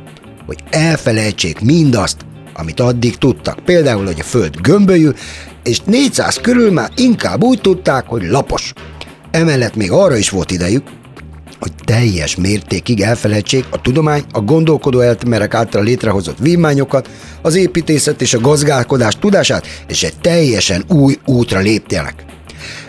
hogy 0.47 0.59
elfelejtsék 0.71 1.61
mindazt, 1.61 2.17
amit 2.55 2.81
addig 2.81 3.17
tudtak. 3.17 3.59
Például, 3.65 4.05
hogy 4.05 4.21
a 4.21 4.25
Föld 4.25 4.57
gömbölyű, 4.61 5.11
és 5.65 5.81
400 5.81 6.37
körül 6.41 6.73
már 6.73 6.91
inkább 6.97 7.43
úgy 7.43 7.61
tudták, 7.61 8.07
hogy 8.07 8.23
lapos. 8.23 8.73
Emellett 9.31 9.75
még 9.75 9.91
arra 9.91 10.17
is 10.17 10.31
volt 10.31 10.51
idejük, 10.51 10.83
hogy 11.63 11.73
teljes 11.85 12.37
mértékig 12.37 13.01
elfelejtsék 13.01 13.65
a 13.71 13.81
tudomány, 13.81 14.23
a 14.33 14.41
gondolkodó 14.41 15.01
eltmerek 15.01 15.55
által 15.55 15.83
létrehozott 15.83 16.39
vívmányokat, 16.39 17.11
az 17.43 17.55
építészet 17.55 18.23
és 18.23 18.35
a 18.35 18.41
gazdálkodás 18.41 19.17
tudását, 19.19 19.67
és 19.89 20.03
egy 20.03 20.17
teljesen 20.21 20.85
új 20.89 21.19
útra 21.25 21.59
lépjenek. 21.59 22.25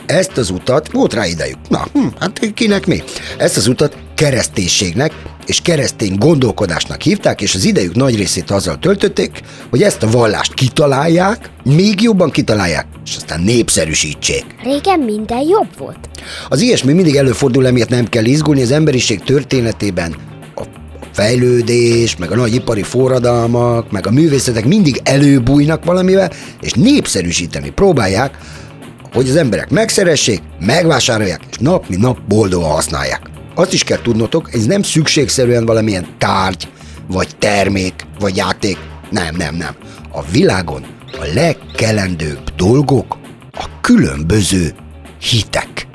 Ezt 0.06 0.38
az 0.38 0.50
utat, 0.50 0.92
volt 0.92 1.14
rá 1.14 1.26
idejük, 1.26 1.58
na, 1.70 1.88
hm, 1.94 2.08
hát 2.20 2.40
kinek 2.54 2.86
mi? 2.86 3.04
Ezt 3.38 3.58
az 3.58 3.68
utat 3.68 3.98
kereszténységnek 4.16 5.12
és 5.46 5.62
keresztény 5.62 6.16
gondolkodásnak 6.18 7.02
hívták, 7.02 7.42
és 7.42 7.56
az 7.56 7.66
idejük 7.66 7.96
nagy 7.96 8.16
részét 8.16 8.52
azzal 8.52 8.80
töltötték, 8.80 9.42
hogy 9.70 9.84
ezt 9.84 10.04
a 10.04 10.10
vallást 10.10 10.54
kitalálják, 10.54 11.50
még 11.64 12.02
jobban 12.02 12.32
kitalálják, 12.32 12.86
és 13.06 13.16
aztán 13.16 13.42
népszerűsítsék. 13.42 14.46
Régen 14.64 15.00
minden 15.00 15.42
jobb 15.42 15.78
volt. 15.78 16.10
Az 16.50 16.62
ilyesmi 16.62 16.94
mindig 16.94 17.16
előfordul, 17.16 17.68
emiatt 17.68 17.90
nem 17.90 18.08
kell 18.08 18.26
izgulni 18.26 18.62
az 18.62 18.72
emberiség 18.72 19.20
történetében. 19.20 20.16
A 20.56 20.64
fejlődés, 21.12 22.16
meg 22.16 22.32
a 22.32 22.36
nagy 22.36 22.54
ipari 22.54 22.84
forradalmak, 22.84 23.92
meg 23.92 24.08
a 24.08 24.12
művészetek 24.12 24.66
mindig 24.66 25.02
előbújnak 25.04 25.86
valamivel, 25.86 26.32
és 26.62 26.72
népszerűsíteni 26.72 27.70
próbálják, 27.70 28.38
hogy 29.14 29.30
az 29.30 29.36
emberek 29.36 29.70
megszeressék, 29.70 30.42
megvásárolják, 30.60 31.42
és 31.50 31.58
nap 31.58 31.88
mint 31.90 32.02
nap 32.02 32.18
boldogan 32.28 32.70
használják. 32.70 33.22
Azt 33.56 33.74
is 33.74 33.84
kell 33.84 34.02
tudnotok, 34.02 34.54
ez 34.54 34.66
nem 34.66 34.82
szükségszerűen 34.82 35.66
valamilyen 35.66 36.08
tárgy, 36.18 36.68
vagy 37.08 37.28
termék, 37.40 37.94
vagy 38.20 38.36
játék. 38.36 38.78
Nem, 39.12 39.36
nem, 39.36 39.56
nem. 39.56 39.76
A 40.12 40.24
világon 40.32 40.86
a 41.12 41.26
legkelendőbb 41.34 42.56
dolgok 42.56 43.18
a 43.52 43.66
különböző 43.82 44.74
hitek. 45.22 45.88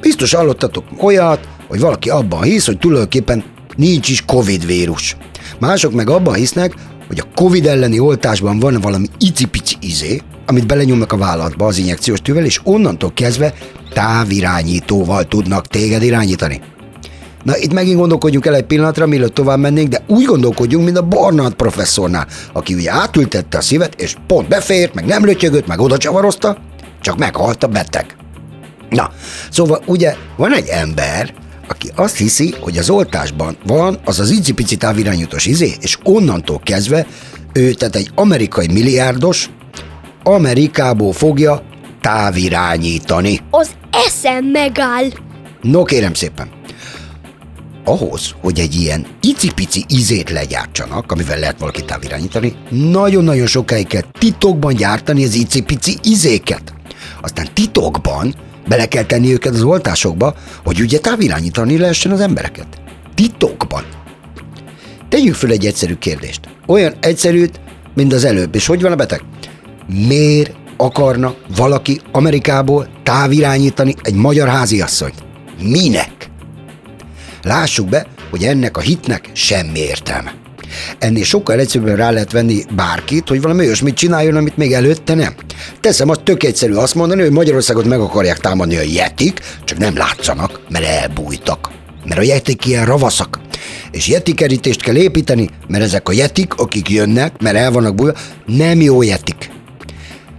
Biztos 0.00 0.32
hallottatok 0.32 0.84
olyat, 1.00 1.48
hogy 1.68 1.80
valaki 1.80 2.10
abban 2.10 2.42
hisz, 2.42 2.66
hogy 2.66 2.78
tulajdonképpen 2.78 3.44
nincs 3.76 4.08
is 4.08 4.24
Covid 4.24 4.66
vírus. 4.66 5.16
Mások 5.58 5.92
meg 5.92 6.10
abban 6.10 6.34
hisznek, 6.34 6.74
hogy 7.06 7.18
a 7.18 7.34
Covid 7.34 7.66
elleni 7.66 7.98
oltásban 7.98 8.58
van 8.58 8.80
valami 8.80 9.06
icipici 9.18 9.76
izé, 9.80 10.20
amit 10.48 10.66
belenyomnak 10.66 11.12
a 11.12 11.16
vállatba 11.16 11.66
az 11.66 11.78
injekciós 11.78 12.20
tűvel, 12.20 12.44
és 12.44 12.60
onnantól 12.64 13.12
kezdve 13.14 13.54
távirányítóval 13.92 15.24
tudnak 15.24 15.66
téged 15.66 16.02
irányítani. 16.02 16.60
Na 17.42 17.56
itt 17.56 17.72
megint 17.72 17.96
gondolkodjunk 17.96 18.46
el 18.46 18.54
egy 18.54 18.64
pillanatra, 18.64 19.06
mielőtt 19.06 19.34
tovább 19.34 19.58
mennénk, 19.58 19.88
de 19.88 20.02
úgy 20.06 20.24
gondolkodjunk, 20.24 20.84
mint 20.84 20.96
a 20.96 21.02
Barnard 21.02 21.54
professzornál, 21.54 22.26
aki 22.52 22.74
ugye 22.74 22.92
átültette 22.92 23.58
a 23.58 23.60
szívet, 23.60 24.00
és 24.00 24.16
pont 24.26 24.48
befért, 24.48 24.94
meg 24.94 25.04
nem 25.04 25.24
lötyögött, 25.24 25.66
meg 25.66 25.80
oda 25.80 25.96
csavarozta, 25.96 26.58
csak 27.00 27.18
meghalt 27.18 27.62
a 27.62 27.66
beteg. 27.66 28.16
Na, 28.90 29.10
szóval 29.50 29.82
ugye 29.86 30.14
van 30.36 30.54
egy 30.54 30.68
ember, 30.68 31.34
aki 31.68 31.90
azt 31.94 32.16
hiszi, 32.16 32.54
hogy 32.60 32.78
az 32.78 32.90
oltásban 32.90 33.56
van 33.66 33.98
az 34.04 34.20
az 34.20 34.30
icipici 34.30 34.76
távirányítós 34.76 35.46
izé, 35.46 35.72
és 35.80 35.98
onnantól 36.02 36.60
kezdve 36.64 37.06
ő, 37.52 37.72
tehát 37.72 37.96
egy 37.96 38.10
amerikai 38.14 38.66
milliárdos, 38.72 39.50
Amerikából 40.22 41.12
fogja 41.12 41.62
távirányítani. 42.00 43.40
Az 43.50 43.70
eszem 44.06 44.44
megáll. 44.44 45.04
No 45.62 45.82
kérem 45.82 46.14
szépen, 46.14 46.48
ahhoz, 47.84 48.34
hogy 48.40 48.58
egy 48.58 48.74
ilyen 48.74 49.06
icipici 49.20 49.84
izét 49.88 50.30
legyártsanak, 50.30 51.12
amivel 51.12 51.38
lehet 51.38 51.58
valaki 51.58 51.84
távirányítani, 51.84 52.54
nagyon-nagyon 52.70 53.46
sokáig 53.46 53.86
kell 53.86 54.02
titokban 54.18 54.74
gyártani 54.74 55.24
az 55.24 55.34
icipici 55.34 55.98
izéket. 56.02 56.72
Aztán 57.20 57.46
titokban 57.54 58.34
bele 58.68 58.88
kell 58.88 59.04
tenni 59.04 59.32
őket 59.32 59.54
az 59.54 59.62
oltásokba, 59.62 60.34
hogy 60.64 60.80
ugye 60.80 60.98
távirányítani 60.98 61.78
lehessen 61.78 62.12
az 62.12 62.20
embereket. 62.20 62.66
Titokban. 63.14 63.84
Tegyük 65.08 65.34
föl 65.34 65.50
egy 65.50 65.66
egyszerű 65.66 65.94
kérdést. 65.94 66.40
Olyan 66.66 66.94
egyszerűt, 67.00 67.60
mint 67.94 68.12
az 68.12 68.24
előbb. 68.24 68.54
És 68.54 68.66
hogy 68.66 68.82
van 68.82 68.92
a 68.92 68.96
beteg? 68.96 69.22
Miért 69.92 70.54
akarna 70.76 71.34
valaki 71.56 72.00
Amerikából 72.12 72.88
távirányítani 73.02 73.94
egy 74.02 74.14
magyar 74.14 74.48
háziasszonyt? 74.48 75.24
Minek? 75.62 76.30
Lássuk 77.42 77.88
be, 77.88 78.06
hogy 78.30 78.42
ennek 78.42 78.76
a 78.76 78.80
hitnek 78.80 79.30
semmi 79.32 79.78
értelme. 79.78 80.34
Ennél 80.98 81.24
sokkal 81.24 81.58
egyszerűbben 81.58 81.96
rá 81.96 82.10
lehet 82.10 82.32
venni 82.32 82.64
bárkit, 82.76 83.28
hogy 83.28 83.40
valami 83.40 83.60
olyasmit 83.60 83.94
csináljon, 83.94 84.36
amit 84.36 84.56
még 84.56 84.72
előtte 84.72 85.14
nem. 85.14 85.34
Teszem, 85.80 86.08
azt 86.08 86.22
tök 86.22 86.42
egyszerű 86.42 86.74
azt 86.74 86.94
mondani, 86.94 87.22
hogy 87.22 87.30
Magyarországot 87.30 87.84
meg 87.84 88.00
akarják 88.00 88.38
támadni 88.38 88.76
a 88.76 88.82
jetik, 88.82 89.40
csak 89.64 89.78
nem 89.78 89.96
látszanak, 89.96 90.60
mert 90.68 90.84
elbújtak. 90.84 91.70
Mert 92.04 92.20
a 92.20 92.24
jetik 92.24 92.66
ilyen 92.66 92.84
ravaszak. 92.84 93.40
És 93.90 94.08
jetikerítést 94.08 94.82
kell 94.82 94.96
építeni, 94.96 95.48
mert 95.68 95.84
ezek 95.84 96.08
a 96.08 96.12
jetik, 96.12 96.54
akik 96.54 96.90
jönnek, 96.90 97.42
mert 97.42 97.56
el 97.56 97.70
vannak 97.70 97.94
bújva, 97.94 98.18
nem 98.46 98.80
jó 98.80 99.02
jetik. 99.02 99.50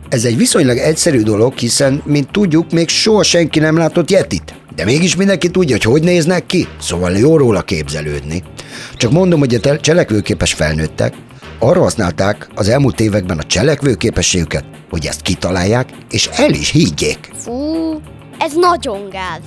Ez 0.09 0.25
egy 0.25 0.37
viszonylag 0.37 0.77
egyszerű 0.77 1.21
dolog, 1.21 1.57
hiszen, 1.57 2.01
mint 2.05 2.31
tudjuk, 2.31 2.71
még 2.71 2.89
soha 2.89 3.23
senki 3.23 3.59
nem 3.59 3.77
látott 3.77 4.09
Yetit. 4.09 4.53
De 4.75 4.85
mégis 4.85 5.15
mindenki 5.15 5.49
tudja, 5.49 5.75
hogy 5.75 5.83
hogy 5.83 6.03
néznek 6.03 6.45
ki, 6.45 6.67
szóval 6.81 7.11
jó 7.11 7.37
róla 7.37 7.61
képzelődni. 7.61 8.43
Csak 8.95 9.11
mondom, 9.11 9.39
hogy 9.39 9.59
a 9.63 9.79
cselekvőképes 9.79 10.53
felnőttek 10.53 11.13
arra 11.59 11.81
használták 11.81 12.47
az 12.55 12.69
elmúlt 12.69 12.99
években 12.99 13.37
a 13.37 13.43
cselekvőképességüket, 13.43 14.65
hogy 14.89 15.05
ezt 15.05 15.21
kitalálják, 15.21 15.89
és 16.09 16.29
el 16.33 16.53
is 16.53 16.69
higgyék. 16.69 17.31
Fú, 17.37 17.53
ez 18.39 18.53
nagyon 18.55 19.09
gáz. 19.09 19.41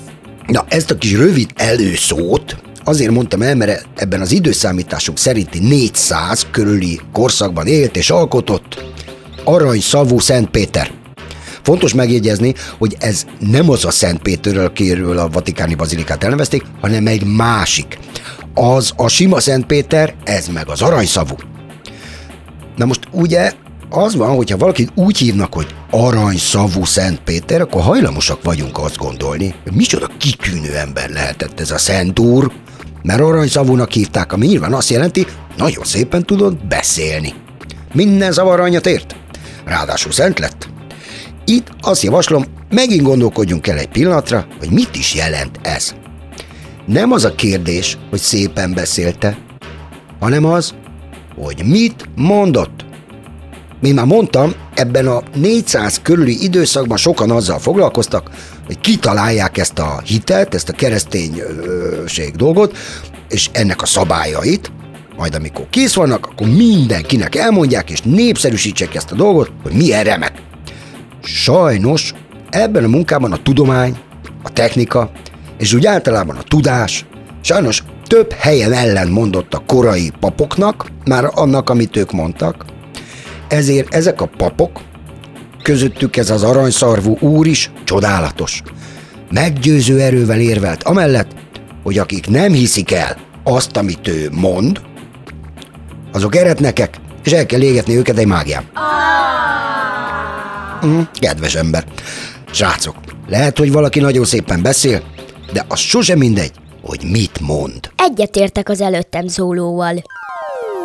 Na, 0.46 0.64
ezt 0.68 0.90
a 0.90 0.98
kis 0.98 1.12
rövid 1.12 1.51
előszót 1.55 2.57
azért 2.85 3.11
mondtam 3.11 3.42
el, 3.42 3.55
mert 3.55 3.87
ebben 3.96 4.20
az 4.20 4.33
időszámításunk 4.33 5.18
szerinti 5.18 5.59
400 5.59 6.46
körüli 6.51 7.01
korszakban 7.12 7.66
élt 7.66 7.96
és 7.96 8.11
alkotott 8.11 8.91
arany 9.44 9.81
szavú 9.81 10.18
Szent 10.18 10.50
Péter. 10.50 10.90
Fontos 11.62 11.94
megjegyezni, 11.94 12.55
hogy 12.78 12.96
ez 12.98 13.24
nem 13.38 13.70
az 13.70 13.85
a 13.85 13.90
Szent 13.90 14.22
Péterről, 14.22 14.64
akiről 14.64 15.18
a 15.18 15.28
Vatikáni 15.28 15.74
Bazilikát 15.74 16.24
elnevezték, 16.24 16.62
hanem 16.81 17.07
egy 17.07 17.24
másik. 17.24 17.98
Az 18.55 18.92
a 18.96 19.09
sima 19.09 19.40
Szent 19.40 19.66
Péter, 19.66 20.14
ez 20.24 20.48
meg 20.48 20.68
az 20.68 20.83
aranyszavú. 20.83 21.35
Na 22.76 22.85
most 22.85 23.00
ugye 23.11 23.52
az 23.90 24.14
van, 24.14 24.37
hogyha 24.37 24.57
valakit 24.57 24.92
úgy 24.94 25.18
hívnak, 25.18 25.55
hogy 25.55 25.66
aranyszavú 25.90 26.85
Szent 26.85 27.20
Péter, 27.20 27.61
akkor 27.61 27.83
hajlamosak 27.83 28.42
vagyunk 28.42 28.78
azt 28.78 28.96
gondolni, 28.96 29.55
hogy 29.62 29.72
micsoda 29.72 30.09
kitűnő 30.18 30.76
ember 30.76 31.11
lehetett 31.11 31.61
ez 31.61 31.70
a 31.70 31.78
Szent 31.78 32.18
Úr, 32.18 32.52
mert 33.02 33.20
aranyszavúnak 33.20 33.90
hívták, 33.90 34.33
ami 34.33 34.46
nyilván 34.46 34.72
azt 34.72 34.90
jelenti, 34.90 35.26
nagyon 35.57 35.85
szépen 35.85 36.22
tudod 36.22 36.57
beszélni. 36.66 37.35
Minden 37.92 38.33
zavar 38.33 38.87
ért, 38.87 39.16
ráadásul 39.64 40.12
szent 40.12 40.38
lett. 40.38 40.68
Itt 41.44 41.68
azt 41.81 42.03
javaslom, 42.03 42.44
megint 42.70 43.03
gondolkodjunk 43.03 43.66
el 43.66 43.79
egy 43.79 43.88
pillanatra, 43.88 44.46
hogy 44.59 44.70
mit 44.70 44.96
is 44.96 45.14
jelent 45.14 45.59
ez. 45.62 45.94
Nem 46.87 47.12
az 47.12 47.25
a 47.25 47.35
kérdés, 47.35 47.98
hogy 48.11 48.18
szépen 48.18 48.75
beszélte, 48.75 49.38
hanem 50.20 50.44
az, 50.44 50.75
hogy 51.35 51.62
mit 51.64 52.09
mondott. 52.14 52.85
Mint 53.81 53.94
már 53.94 54.07
mondtam, 54.07 54.55
ebben 54.75 55.07
a 55.07 55.22
400 55.35 56.01
körüli 56.03 56.42
időszakban 56.42 56.96
sokan 56.96 57.31
azzal 57.31 57.59
foglalkoztak, 57.59 58.31
hogy 58.66 58.81
kitalálják 58.81 59.59
ezt 59.59 59.79
a 59.79 60.01
hitet, 60.05 60.55
ezt 60.55 60.68
a 60.68 60.72
kereszténység 60.72 62.37
dolgot, 62.37 62.77
és 63.29 63.48
ennek 63.53 63.83
a 63.83 63.87
szabályait, 63.87 64.72
majd 65.16 65.35
amikor 65.35 65.66
kész 65.70 65.94
vannak, 65.94 66.27
akkor 66.27 66.46
mindenkinek 66.46 67.35
elmondják, 67.35 67.90
és 67.90 68.01
népszerűsítsék 68.01 68.94
ezt 68.94 69.11
a 69.11 69.14
dolgot, 69.14 69.51
hogy 69.62 69.72
milyen 69.72 70.05
remek. 70.05 70.33
Sajnos 71.22 72.14
ebben 72.51 72.85
a 72.85 72.88
munkában 72.88 73.33
a 73.33 73.42
tudomány, 73.42 73.96
a 74.42 74.51
technika, 74.51 75.11
és 75.59 75.72
úgy 75.75 75.87
általában 75.87 76.37
a 76.37 76.42
tudás, 76.42 77.07
sajnos 77.40 77.83
több 78.07 78.33
helyen 78.33 78.72
ellen 78.72 79.09
mondott 79.09 79.55
a 79.55 79.62
korai 79.66 80.12
papoknak, 80.20 80.87
már 81.05 81.25
annak, 81.35 81.70
amit 81.70 81.96
ők 81.96 82.12
mondtak, 82.12 82.64
ezért 83.48 83.94
ezek 83.94 84.20
a 84.20 84.31
papok, 84.37 84.81
közöttük 85.62 86.16
ez 86.16 86.31
az 86.31 86.42
aranyszarvú 86.42 87.16
úr 87.20 87.46
is 87.46 87.70
csodálatos. 87.85 88.62
meggyőző 89.31 90.01
erővel 90.01 90.40
érvelt 90.40 90.83
amellett, 90.83 91.31
hogy 91.83 91.98
akik 91.98 92.29
nem 92.29 92.53
hiszik 92.53 92.90
el 92.90 93.16
azt, 93.44 93.77
amit 93.77 94.09
ő 94.09 94.29
mond, 94.33 94.81
azok 96.12 96.37
eretnekek, 96.37 96.96
és 97.25 97.33
el 97.33 97.46
kell 97.46 97.61
égetni 97.61 97.96
őket 97.96 98.18
egy 98.18 98.27
mágiám. 98.27 98.64
Mm, 100.87 101.01
kedves 101.12 101.55
ember. 101.55 101.85
Srácok, 102.51 102.96
lehet, 103.29 103.59
hogy 103.59 103.72
valaki 103.72 104.01
nagyon 104.01 104.25
szépen 104.25 104.62
beszél, 104.62 105.03
de 105.53 105.64
az 105.68 105.79
sosem 105.79 106.18
mindegy, 106.18 106.53
hogy 106.83 107.01
mit 107.11 107.40
mond. 107.40 107.90
Egyetértek 107.96 108.68
az 108.68 108.81
előttem 108.81 109.27
szólóval. 109.27 110.03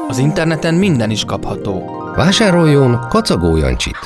Az 0.08 0.18
interneten 0.18 0.74
minden 0.74 1.10
is 1.10 1.26
kapható. 1.26 2.04
Vásároljon 2.16 3.06
kacagó 3.10 3.56
Jancsit. 3.56 3.98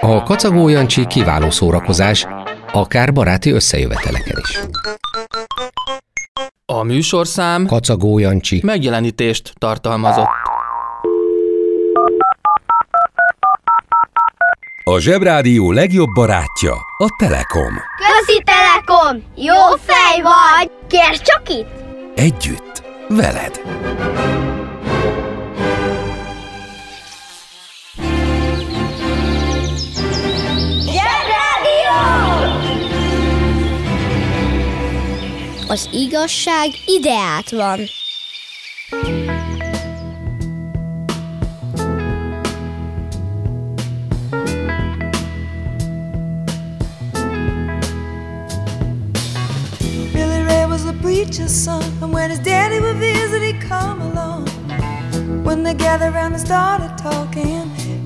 A 0.00 0.22
kacagó 0.22 0.68
Jancsi 0.68 1.06
kiváló 1.06 1.50
szórakozás, 1.50 2.26
akár 2.72 3.12
baráti 3.12 3.50
összejöveteleken 3.50 4.42
is. 4.48 4.58
A 6.66 6.82
műsorszám 6.82 7.66
Kacagó 7.66 8.18
Jancsi. 8.18 8.60
megjelenítést 8.64 9.52
tartalmazott. 9.58 10.28
A 14.84 14.98
Zsebrádió 14.98 15.72
legjobb 15.72 16.08
barátja 16.14 16.72
a 16.98 17.06
Telekom. 17.18 17.74
Közi 17.96 18.42
Telekom! 18.44 19.22
Jó 19.36 19.76
fej 19.78 20.22
vagy! 20.22 20.70
Kérd 20.88 21.20
csak 21.22 21.42
itt! 21.48 21.68
Együtt, 22.14 22.82
veled. 23.08 23.60
Az 35.72 35.88
igazság 35.92 36.70
ideát 36.86 37.50
van. 37.50 37.78
Billy 50.12 50.42
Ray 50.42 50.64
was 50.66 50.84
a 50.84 50.92
preacher's 51.00 51.50
son, 51.50 51.82
and 52.02 52.12
when 52.12 52.30
his 52.30 52.38
daddy 52.38 52.78
would 52.80 52.96
visit, 52.96 53.42
he'd 53.42 53.60
come 53.68 54.02
along. 54.02 54.48
When 55.44 55.62
they 55.62 55.74
gathered 55.74 56.14
around 56.14 56.32
and 56.32 56.40
started 56.40 56.98
talking, 57.02 57.71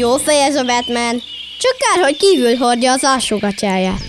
Jó 0.00 0.16
fej 0.16 0.42
ez 0.42 0.56
a 0.56 0.64
Batman. 0.64 1.22
Csak 1.58 1.76
kár, 1.78 2.04
hogy 2.04 2.16
kívül 2.16 2.54
hordja 2.54 2.92
az 2.92 3.04
alsógatyáját. 3.04 4.02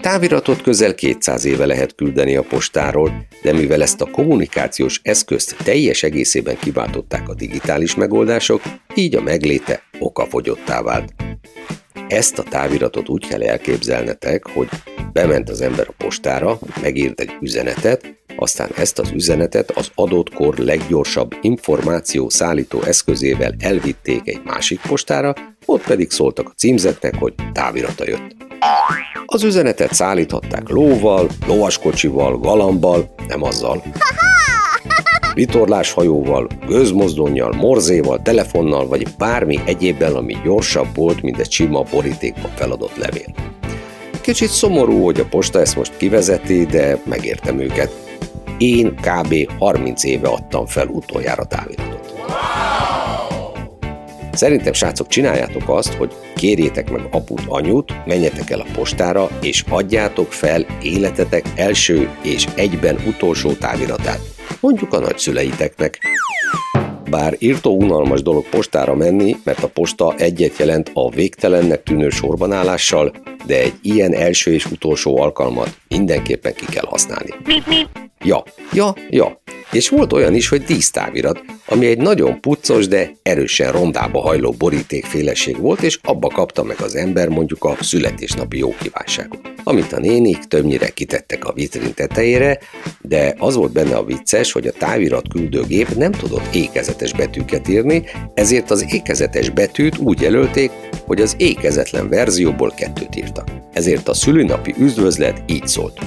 Táviratot 0.00 0.62
közel 0.62 0.94
200 0.94 1.44
éve 1.44 1.66
lehet 1.66 1.94
küldeni 1.94 2.36
a 2.36 2.42
postáról, 2.42 3.26
de 3.42 3.52
mivel 3.52 3.82
ezt 3.82 4.00
a 4.00 4.10
kommunikációs 4.10 5.00
eszközt 5.02 5.56
teljes 5.64 6.02
egészében 6.02 6.58
kiváltották 6.58 7.28
a 7.28 7.34
digitális 7.34 7.94
megoldások, 7.94 8.62
így 8.94 9.14
a 9.14 9.20
megléte 9.20 9.82
okafogyottá 9.98 10.82
vált. 10.82 11.14
Ezt 12.08 12.38
a 12.38 12.42
táviratot 12.42 13.08
úgy 13.08 13.26
kell 13.26 13.42
elképzelnetek, 13.42 14.46
hogy 14.48 14.68
bement 15.12 15.50
az 15.50 15.60
ember 15.60 15.86
a 15.88 15.94
postára, 15.98 16.58
megírt 16.82 17.20
egy 17.20 17.30
üzenetet, 17.40 18.16
aztán 18.36 18.70
ezt 18.76 18.98
az 18.98 19.10
üzenetet 19.14 19.70
az 19.70 19.90
adott 19.94 20.34
kor 20.34 20.56
leggyorsabb 20.56 21.34
információ 21.40 22.28
szállító 22.28 22.82
eszközével 22.82 23.54
elvitték 23.58 24.20
egy 24.24 24.40
másik 24.44 24.80
postára, 24.80 25.34
ott 25.64 25.86
pedig 25.86 26.10
szóltak 26.10 26.48
a 26.48 26.52
címzetnek, 26.56 27.14
hogy 27.18 27.34
távirata 27.52 28.04
jött. 28.08 28.36
Az 29.26 29.42
üzenetet 29.42 29.94
szállíthatták 29.94 30.68
lóval, 30.68 31.28
lovaskocsival, 31.46 32.38
galambal, 32.38 33.14
nem 33.28 33.42
azzal. 33.42 33.82
Vitorláshajóval, 35.34 36.48
gőzmozdonnyal, 36.66 37.52
morzéval, 37.52 38.22
telefonnal, 38.22 38.86
vagy 38.86 39.06
bármi 39.18 39.60
egyébben, 39.64 40.14
ami 40.14 40.36
gyorsabb 40.44 40.94
volt, 40.94 41.22
mint 41.22 41.38
egy 41.38 41.50
sima 41.50 41.82
borítékba 41.82 42.48
feladott 42.48 42.96
levél. 42.96 43.34
Kicsit 44.20 44.48
szomorú, 44.48 45.04
hogy 45.04 45.20
a 45.20 45.24
posta 45.24 45.60
ezt 45.60 45.76
most 45.76 45.96
kivezeti, 45.96 46.64
de 46.64 47.00
megértem 47.04 47.60
őket. 47.60 48.05
Én 48.58 48.94
kb. 48.94 49.58
30 49.58 50.04
éve 50.04 50.28
adtam 50.28 50.66
fel 50.66 50.86
utoljára 50.86 51.44
táviratot. 51.44 52.14
Szerintem, 54.32 54.72
srácok, 54.72 55.08
csináljátok 55.08 55.68
azt, 55.68 55.94
hogy 55.94 56.12
kérjétek 56.34 56.90
meg 56.90 57.08
aput, 57.10 57.40
anyut, 57.46 57.92
menjetek 58.06 58.50
el 58.50 58.60
a 58.60 58.66
postára, 58.72 59.28
és 59.42 59.64
adjátok 59.68 60.32
fel 60.32 60.66
életetek 60.82 61.44
első 61.56 62.08
és 62.22 62.46
egyben 62.54 62.98
utolsó 63.06 63.52
táviratát. 63.52 64.20
Mondjuk 64.60 64.92
a 64.92 64.98
nagyszüleiteknek. 64.98 65.98
Bár 67.10 67.36
írtó 67.38 67.76
unalmas 67.76 68.22
dolog 68.22 68.48
postára 68.48 68.94
menni, 68.94 69.36
mert 69.44 69.62
a 69.62 69.68
posta 69.68 70.14
egyet 70.16 70.56
jelent 70.58 70.90
a 70.94 71.10
végtelennek 71.10 71.82
tűnő 71.82 72.08
sorbanállással, 72.08 73.12
de 73.46 73.60
egy 73.60 73.74
ilyen 73.82 74.14
első 74.14 74.52
és 74.52 74.64
utolsó 74.64 75.20
alkalmat 75.20 75.76
mindenképpen 75.88 76.54
ki 76.54 76.64
kell 76.64 76.86
használni. 76.86 77.34
Ja, 78.24 78.42
ja, 78.72 78.94
ja. 79.10 79.40
És 79.72 79.88
volt 79.88 80.12
olyan 80.12 80.34
is, 80.34 80.48
hogy 80.48 80.62
dísztávirat, 80.62 81.44
ami 81.66 81.86
egy 81.86 81.98
nagyon 81.98 82.40
puccos, 82.40 82.88
de 82.88 83.10
erősen 83.22 83.72
rondába 83.72 84.20
hajló 84.20 84.54
borítékféleség 84.58 85.58
volt, 85.58 85.82
és 85.82 85.98
abba 86.02 86.28
kapta 86.28 86.62
meg 86.62 86.80
az 86.80 86.94
ember 86.94 87.28
mondjuk 87.28 87.64
a 87.64 87.76
születésnapi 87.80 88.58
jó 88.58 88.74
kívánságot. 88.80 89.40
Amit 89.64 89.92
a 89.92 90.00
nénik 90.00 90.38
többnyire 90.38 90.88
kitettek 90.88 91.44
a 91.44 91.52
vitrin 91.52 91.94
tetejére, 91.94 92.58
de 93.00 93.34
az 93.38 93.54
volt 93.54 93.72
benne 93.72 93.96
a 93.96 94.04
vicces, 94.04 94.52
hogy 94.52 94.66
a 94.66 94.72
távirat 94.72 95.28
küldőgép 95.28 95.88
nem 95.88 96.12
tudott 96.12 96.54
ékezetes 96.54 97.12
betűket 97.12 97.68
írni, 97.68 98.04
ezért 98.34 98.70
az 98.70 98.86
ékezetes 98.92 99.50
betűt 99.50 99.98
úgy 99.98 100.20
jelölték, 100.20 100.70
hogy 101.06 101.20
az 101.20 101.34
ékezetlen 101.38 102.08
verzióból 102.08 102.70
kettőt 102.76 103.16
írtak. 103.16 103.48
Ezért 103.72 104.08
a 104.08 104.14
szülinapi 104.14 104.74
üdvözlet 104.78 105.42
így 105.46 105.66
szólt. 105.66 106.00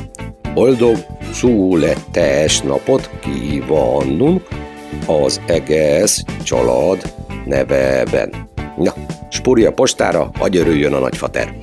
Boldog, 0.59 0.97
születes 1.33 2.61
napot 2.61 3.09
kívánunk 3.19 4.47
az 5.05 5.41
egész 5.47 6.23
család 6.43 7.13
neveben. 7.45 8.49
Na, 8.77 8.93
spúri 9.29 9.65
a 9.65 9.73
postára, 9.73 10.31
hagy 10.37 10.57
örüljön 10.57 10.93
a 10.93 10.99
nagyfater. 10.99 11.57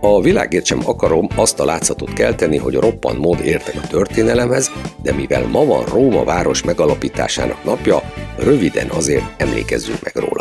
A 0.00 0.20
világért 0.20 0.64
sem 0.64 0.80
akarom 0.84 1.28
azt 1.36 1.60
a 1.60 1.64
látszatot 1.64 2.12
kelteni, 2.12 2.56
hogy 2.56 2.74
roppant 2.74 3.18
mód 3.18 3.40
értek 3.44 3.74
a 3.82 3.86
történelemhez, 3.86 4.70
de 5.02 5.12
mivel 5.12 5.46
ma 5.46 5.64
van 5.64 5.84
Róma 5.84 6.24
város 6.24 6.62
megalapításának 6.62 7.64
napja, 7.64 8.02
röviden 8.38 8.88
azért 8.88 9.24
emlékezzünk 9.36 10.02
meg 10.02 10.14
róla. 10.14 10.31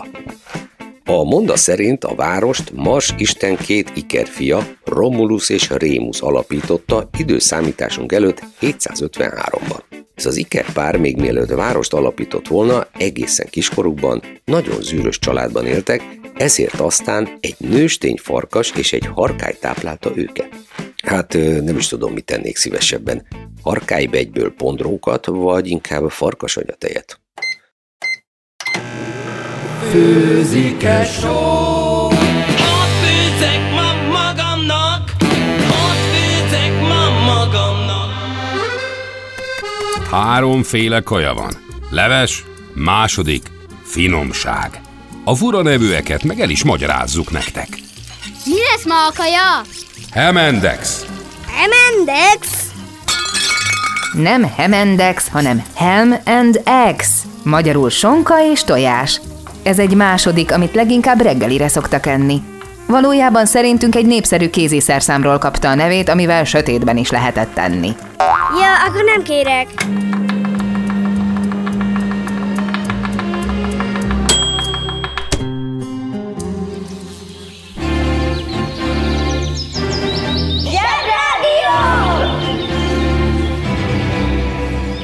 A 1.12 1.24
monda 1.24 1.56
szerint 1.56 2.04
a 2.04 2.15
várost 2.15 2.71
Mars 2.74 3.13
Isten 3.17 3.58
két 3.58 3.91
ikerfia, 3.95 4.67
Romulus 4.86 5.50
és 5.50 5.69
Rémus 5.69 6.21
alapította 6.21 7.10
időszámításunk 7.17 8.12
előtt 8.12 8.43
753-ban. 8.62 9.80
Ez 10.15 10.26
az 10.26 10.36
ikerpár 10.36 10.97
még 10.97 11.17
mielőtt 11.17 11.50
várost 11.50 11.93
alapított 11.93 12.47
volna, 12.47 12.88
egészen 12.97 13.47
kiskorukban 13.50 14.21
nagyon 14.45 14.82
zűrös 14.82 15.19
családban 15.19 15.65
éltek, 15.65 16.04
ezért 16.34 16.80
aztán 16.80 17.38
egy 17.39 17.56
nőstény 17.58 18.17
farkas 18.17 18.71
és 18.76 18.93
egy 18.93 19.06
harkály 19.06 19.58
táplálta 19.60 20.12
őket. 20.15 20.50
Hát 21.04 21.34
nem 21.63 21.78
is 21.78 21.88
tudom, 21.88 22.13
mit 22.13 22.26
tennék 22.26 22.58
szívesebben. 22.58 23.28
Harkálybe 23.62 24.17
egyből 24.17 24.54
pondrókat, 24.54 25.26
vagy 25.26 25.67
inkább 25.67 26.10
farkasanyatejet. 26.10 27.21
Főzik-e 29.89 31.06
só? 31.06 32.06
Ott 32.06 32.94
főzek 33.04 33.72
ma 33.74 33.94
magamnak, 34.12 35.12
ott 35.60 36.02
főzek 36.13 36.82
ma 36.82 37.10
magamnak. 37.26 38.10
Háromféle 40.12 41.02
kaja 41.02 41.34
van. 41.34 41.54
Leves, 41.89 42.44
második, 42.74 43.44
finomság. 43.84 44.82
A 45.24 45.36
fura 45.36 45.62
nevűeket 45.62 46.24
meg 46.24 46.39
el 46.39 46.50
is 46.50 46.63
magyarázzuk 46.63 47.32
nektek. 47.32 47.67
Mi 48.46 48.56
lesz 48.72 48.86
ma 48.86 49.06
a 49.08 49.12
kaja? 49.15 49.62
Hemendex, 50.12 51.06
Emendex? 51.63 52.48
Nem 54.13 54.54
Hemendex, 54.56 55.28
hanem 55.30 55.63
Ham 55.76 56.15
and 56.26 56.62
Eggs. 56.63 57.08
Magyarul 57.44 57.89
sonka 57.89 58.52
és 58.52 58.63
tojás. 58.63 59.22
Ez 59.63 59.80
egy 59.80 59.95
második, 59.95 60.52
amit 60.52 60.76
leginkább 60.76 61.21
reggelire 61.21 61.67
szoktak 61.67 62.06
enni. 62.06 62.41
Valójában 62.88 63.45
szerintünk 63.45 63.95
egy 63.95 64.06
népszerű 64.06 64.50
kéziszerszámról 64.50 65.38
kapta 65.38 65.69
a 65.69 65.76
nevét, 65.76 66.10
amivel 66.10 66.43
sötétben 66.43 66.97
is 66.97 67.10
lehetett 67.10 67.54
tenni. 67.54 67.91
Ja, 68.60 68.88
akkor 68.88 69.04
nem 69.04 69.24
kérek. 69.24 69.67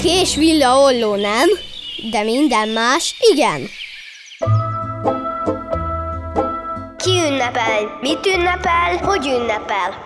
Kés 0.02 0.36
villa 0.36 0.78
olló 0.78 1.15
nem, 1.15 1.50
de 2.12 2.24
minden 2.24 2.70
más 2.70 3.15
igen. 3.34 3.70
Ki 6.98 7.10
ünnepel? 7.10 7.98
Mit 8.02 8.26
ünnepel? 8.36 8.98
Hogy 9.02 9.26
ünnepel? 9.26 10.06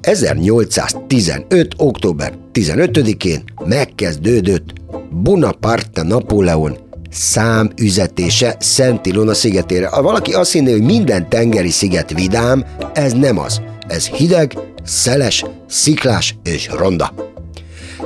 1815. 0.00 1.74
október 1.76 2.32
15-én 2.52 3.44
megkezdődött 3.64 4.72
Bonaparte 5.10 6.02
Napóleon 6.02 6.76
számüzetése 7.10 8.56
Szent 8.58 9.06
Ilona 9.06 9.34
szigetére. 9.34 9.88
Ha 9.88 10.02
valaki 10.02 10.32
azt 10.32 10.52
hinné, 10.52 10.72
hogy 10.72 10.82
minden 10.82 11.28
tengeri 11.28 11.70
sziget 11.70 12.12
vidám, 12.12 12.64
ez 12.94 13.12
nem 13.12 13.38
az. 13.38 13.60
Ez 13.88 14.08
hideg, 14.08 14.58
szeles, 14.84 15.44
sziklás 15.68 16.36
és 16.42 16.68
ronda. 16.68 17.12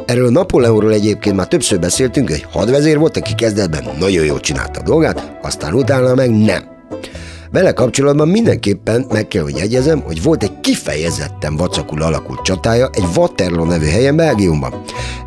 Erről 0.06 0.30
Napóleonról 0.30 0.92
egyébként 0.92 1.36
már 1.36 1.48
többször 1.48 1.80
beszéltünk, 1.80 2.30
egy 2.30 2.46
hadvezér 2.50 2.98
volt, 2.98 3.16
aki 3.16 3.34
kezdetben 3.34 3.84
nagyon 3.98 4.24
jól 4.24 4.40
csinálta 4.40 4.80
a 4.80 4.82
dolgát, 4.82 5.36
aztán 5.42 5.74
utána 5.74 6.14
meg 6.14 6.30
nem. 6.30 6.62
Vele 7.50 7.72
kapcsolatban 7.72 8.28
mindenképpen 8.28 9.06
meg 9.12 9.28
kell, 9.28 9.42
hogy 9.42 9.56
jegyezem, 9.56 10.00
hogy 10.00 10.22
volt 10.22 10.42
egy 10.42 10.60
kifejezetten 10.60 11.56
vacakul 11.56 12.02
alakult 12.02 12.42
csatája 12.42 12.88
egy 12.92 13.04
Waterloo 13.16 13.64
nevű 13.64 13.86
helyen 13.86 14.16
Belgiumban. 14.16 14.82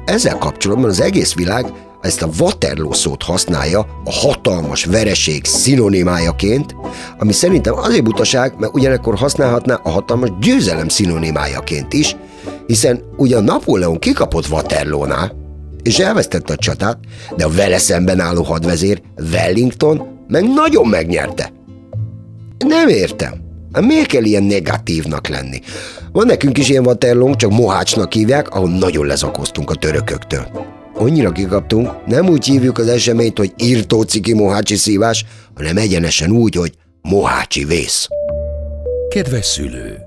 Ezzel 0.05 0.37
kapcsolatban 0.37 0.89
az 0.89 1.01
egész 1.01 1.33
világ 1.33 1.65
ezt 2.01 2.21
a 2.21 2.29
Waterloo 2.39 2.93
szót 2.93 3.23
használja 3.23 3.79
a 4.03 4.11
hatalmas 4.11 4.85
vereség 4.85 5.45
szinonimájaként, 5.45 6.75
ami 7.17 7.33
szerintem 7.33 7.77
azért 7.77 8.03
butaság, 8.03 8.53
mert 8.59 8.73
ugyanekkor 8.73 9.15
használhatná 9.15 9.79
a 9.83 9.89
hatalmas 9.89 10.29
győzelem 10.39 10.87
szinonimájaként 10.87 11.93
is, 11.93 12.15
hiszen 12.67 13.03
ugyan 13.17 13.43
Napóleon 13.43 13.99
kikapott 13.99 14.47
Waterloo-nál, 14.47 15.35
és 15.83 15.99
elvesztette 15.99 16.53
a 16.53 16.57
csatát, 16.57 16.97
de 17.35 17.45
a 17.45 17.49
vele 17.49 17.77
szemben 17.77 18.19
álló 18.19 18.43
hadvezér 18.43 19.01
Wellington 19.31 20.07
meg 20.27 20.43
nagyon 20.53 20.87
megnyerte. 20.87 21.51
Nem 22.57 22.87
értem. 22.87 23.33
Hát 23.71 23.85
miért 23.85 24.07
kell 24.07 24.23
ilyen 24.23 24.43
negatívnak 24.43 25.27
lenni? 25.27 25.61
Van 26.11 26.25
nekünk 26.25 26.57
is 26.57 26.69
ilyen 26.69 26.85
Waterloo, 26.85 27.35
csak 27.35 27.51
Mohácsnak 27.51 28.13
hívják, 28.13 28.49
ahol 28.49 28.69
nagyon 28.69 29.05
lezakoztunk 29.05 29.69
a 29.69 29.75
törököktől. 29.75 30.47
Annyira 30.93 31.31
kikaptunk, 31.31 31.89
nem 32.05 32.29
úgy 32.29 32.45
hívjuk 32.45 32.77
az 32.77 32.87
eseményt, 32.87 33.37
hogy 33.37 33.53
írtó 33.57 34.01
ciki 34.01 34.33
mohácsi 34.33 34.75
szívás, 34.75 35.25
hanem 35.55 35.77
egyenesen 35.77 36.31
úgy, 36.31 36.55
hogy 36.55 36.73
mohácsi 37.01 37.65
vész. 37.65 38.07
Kedves 39.09 39.45
szülő! 39.45 40.06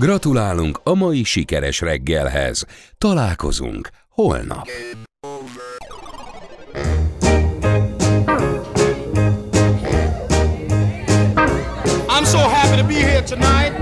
Gratulálunk 0.00 0.80
a 0.84 0.94
mai 0.94 1.24
sikeres 1.24 1.80
reggelhez. 1.80 2.64
Találkozunk 2.98 3.90
holnap. 4.08 4.66
I'm 12.08 12.24
so 12.24 12.38
happy 12.38 12.76
to 12.80 12.86
be 12.86 12.94
here 12.94 13.22
tonight. 13.22 13.72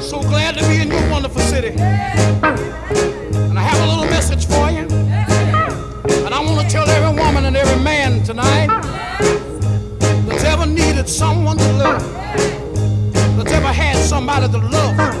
So 0.00 0.18
glad 0.18 0.54
to 0.58 0.66
be 0.68 0.80
in 0.80 0.88
your 0.88 1.10
wonderful 1.10 1.42
city. 1.42 1.74
of 14.46 14.52
the 14.52 14.58
love. 14.58 15.15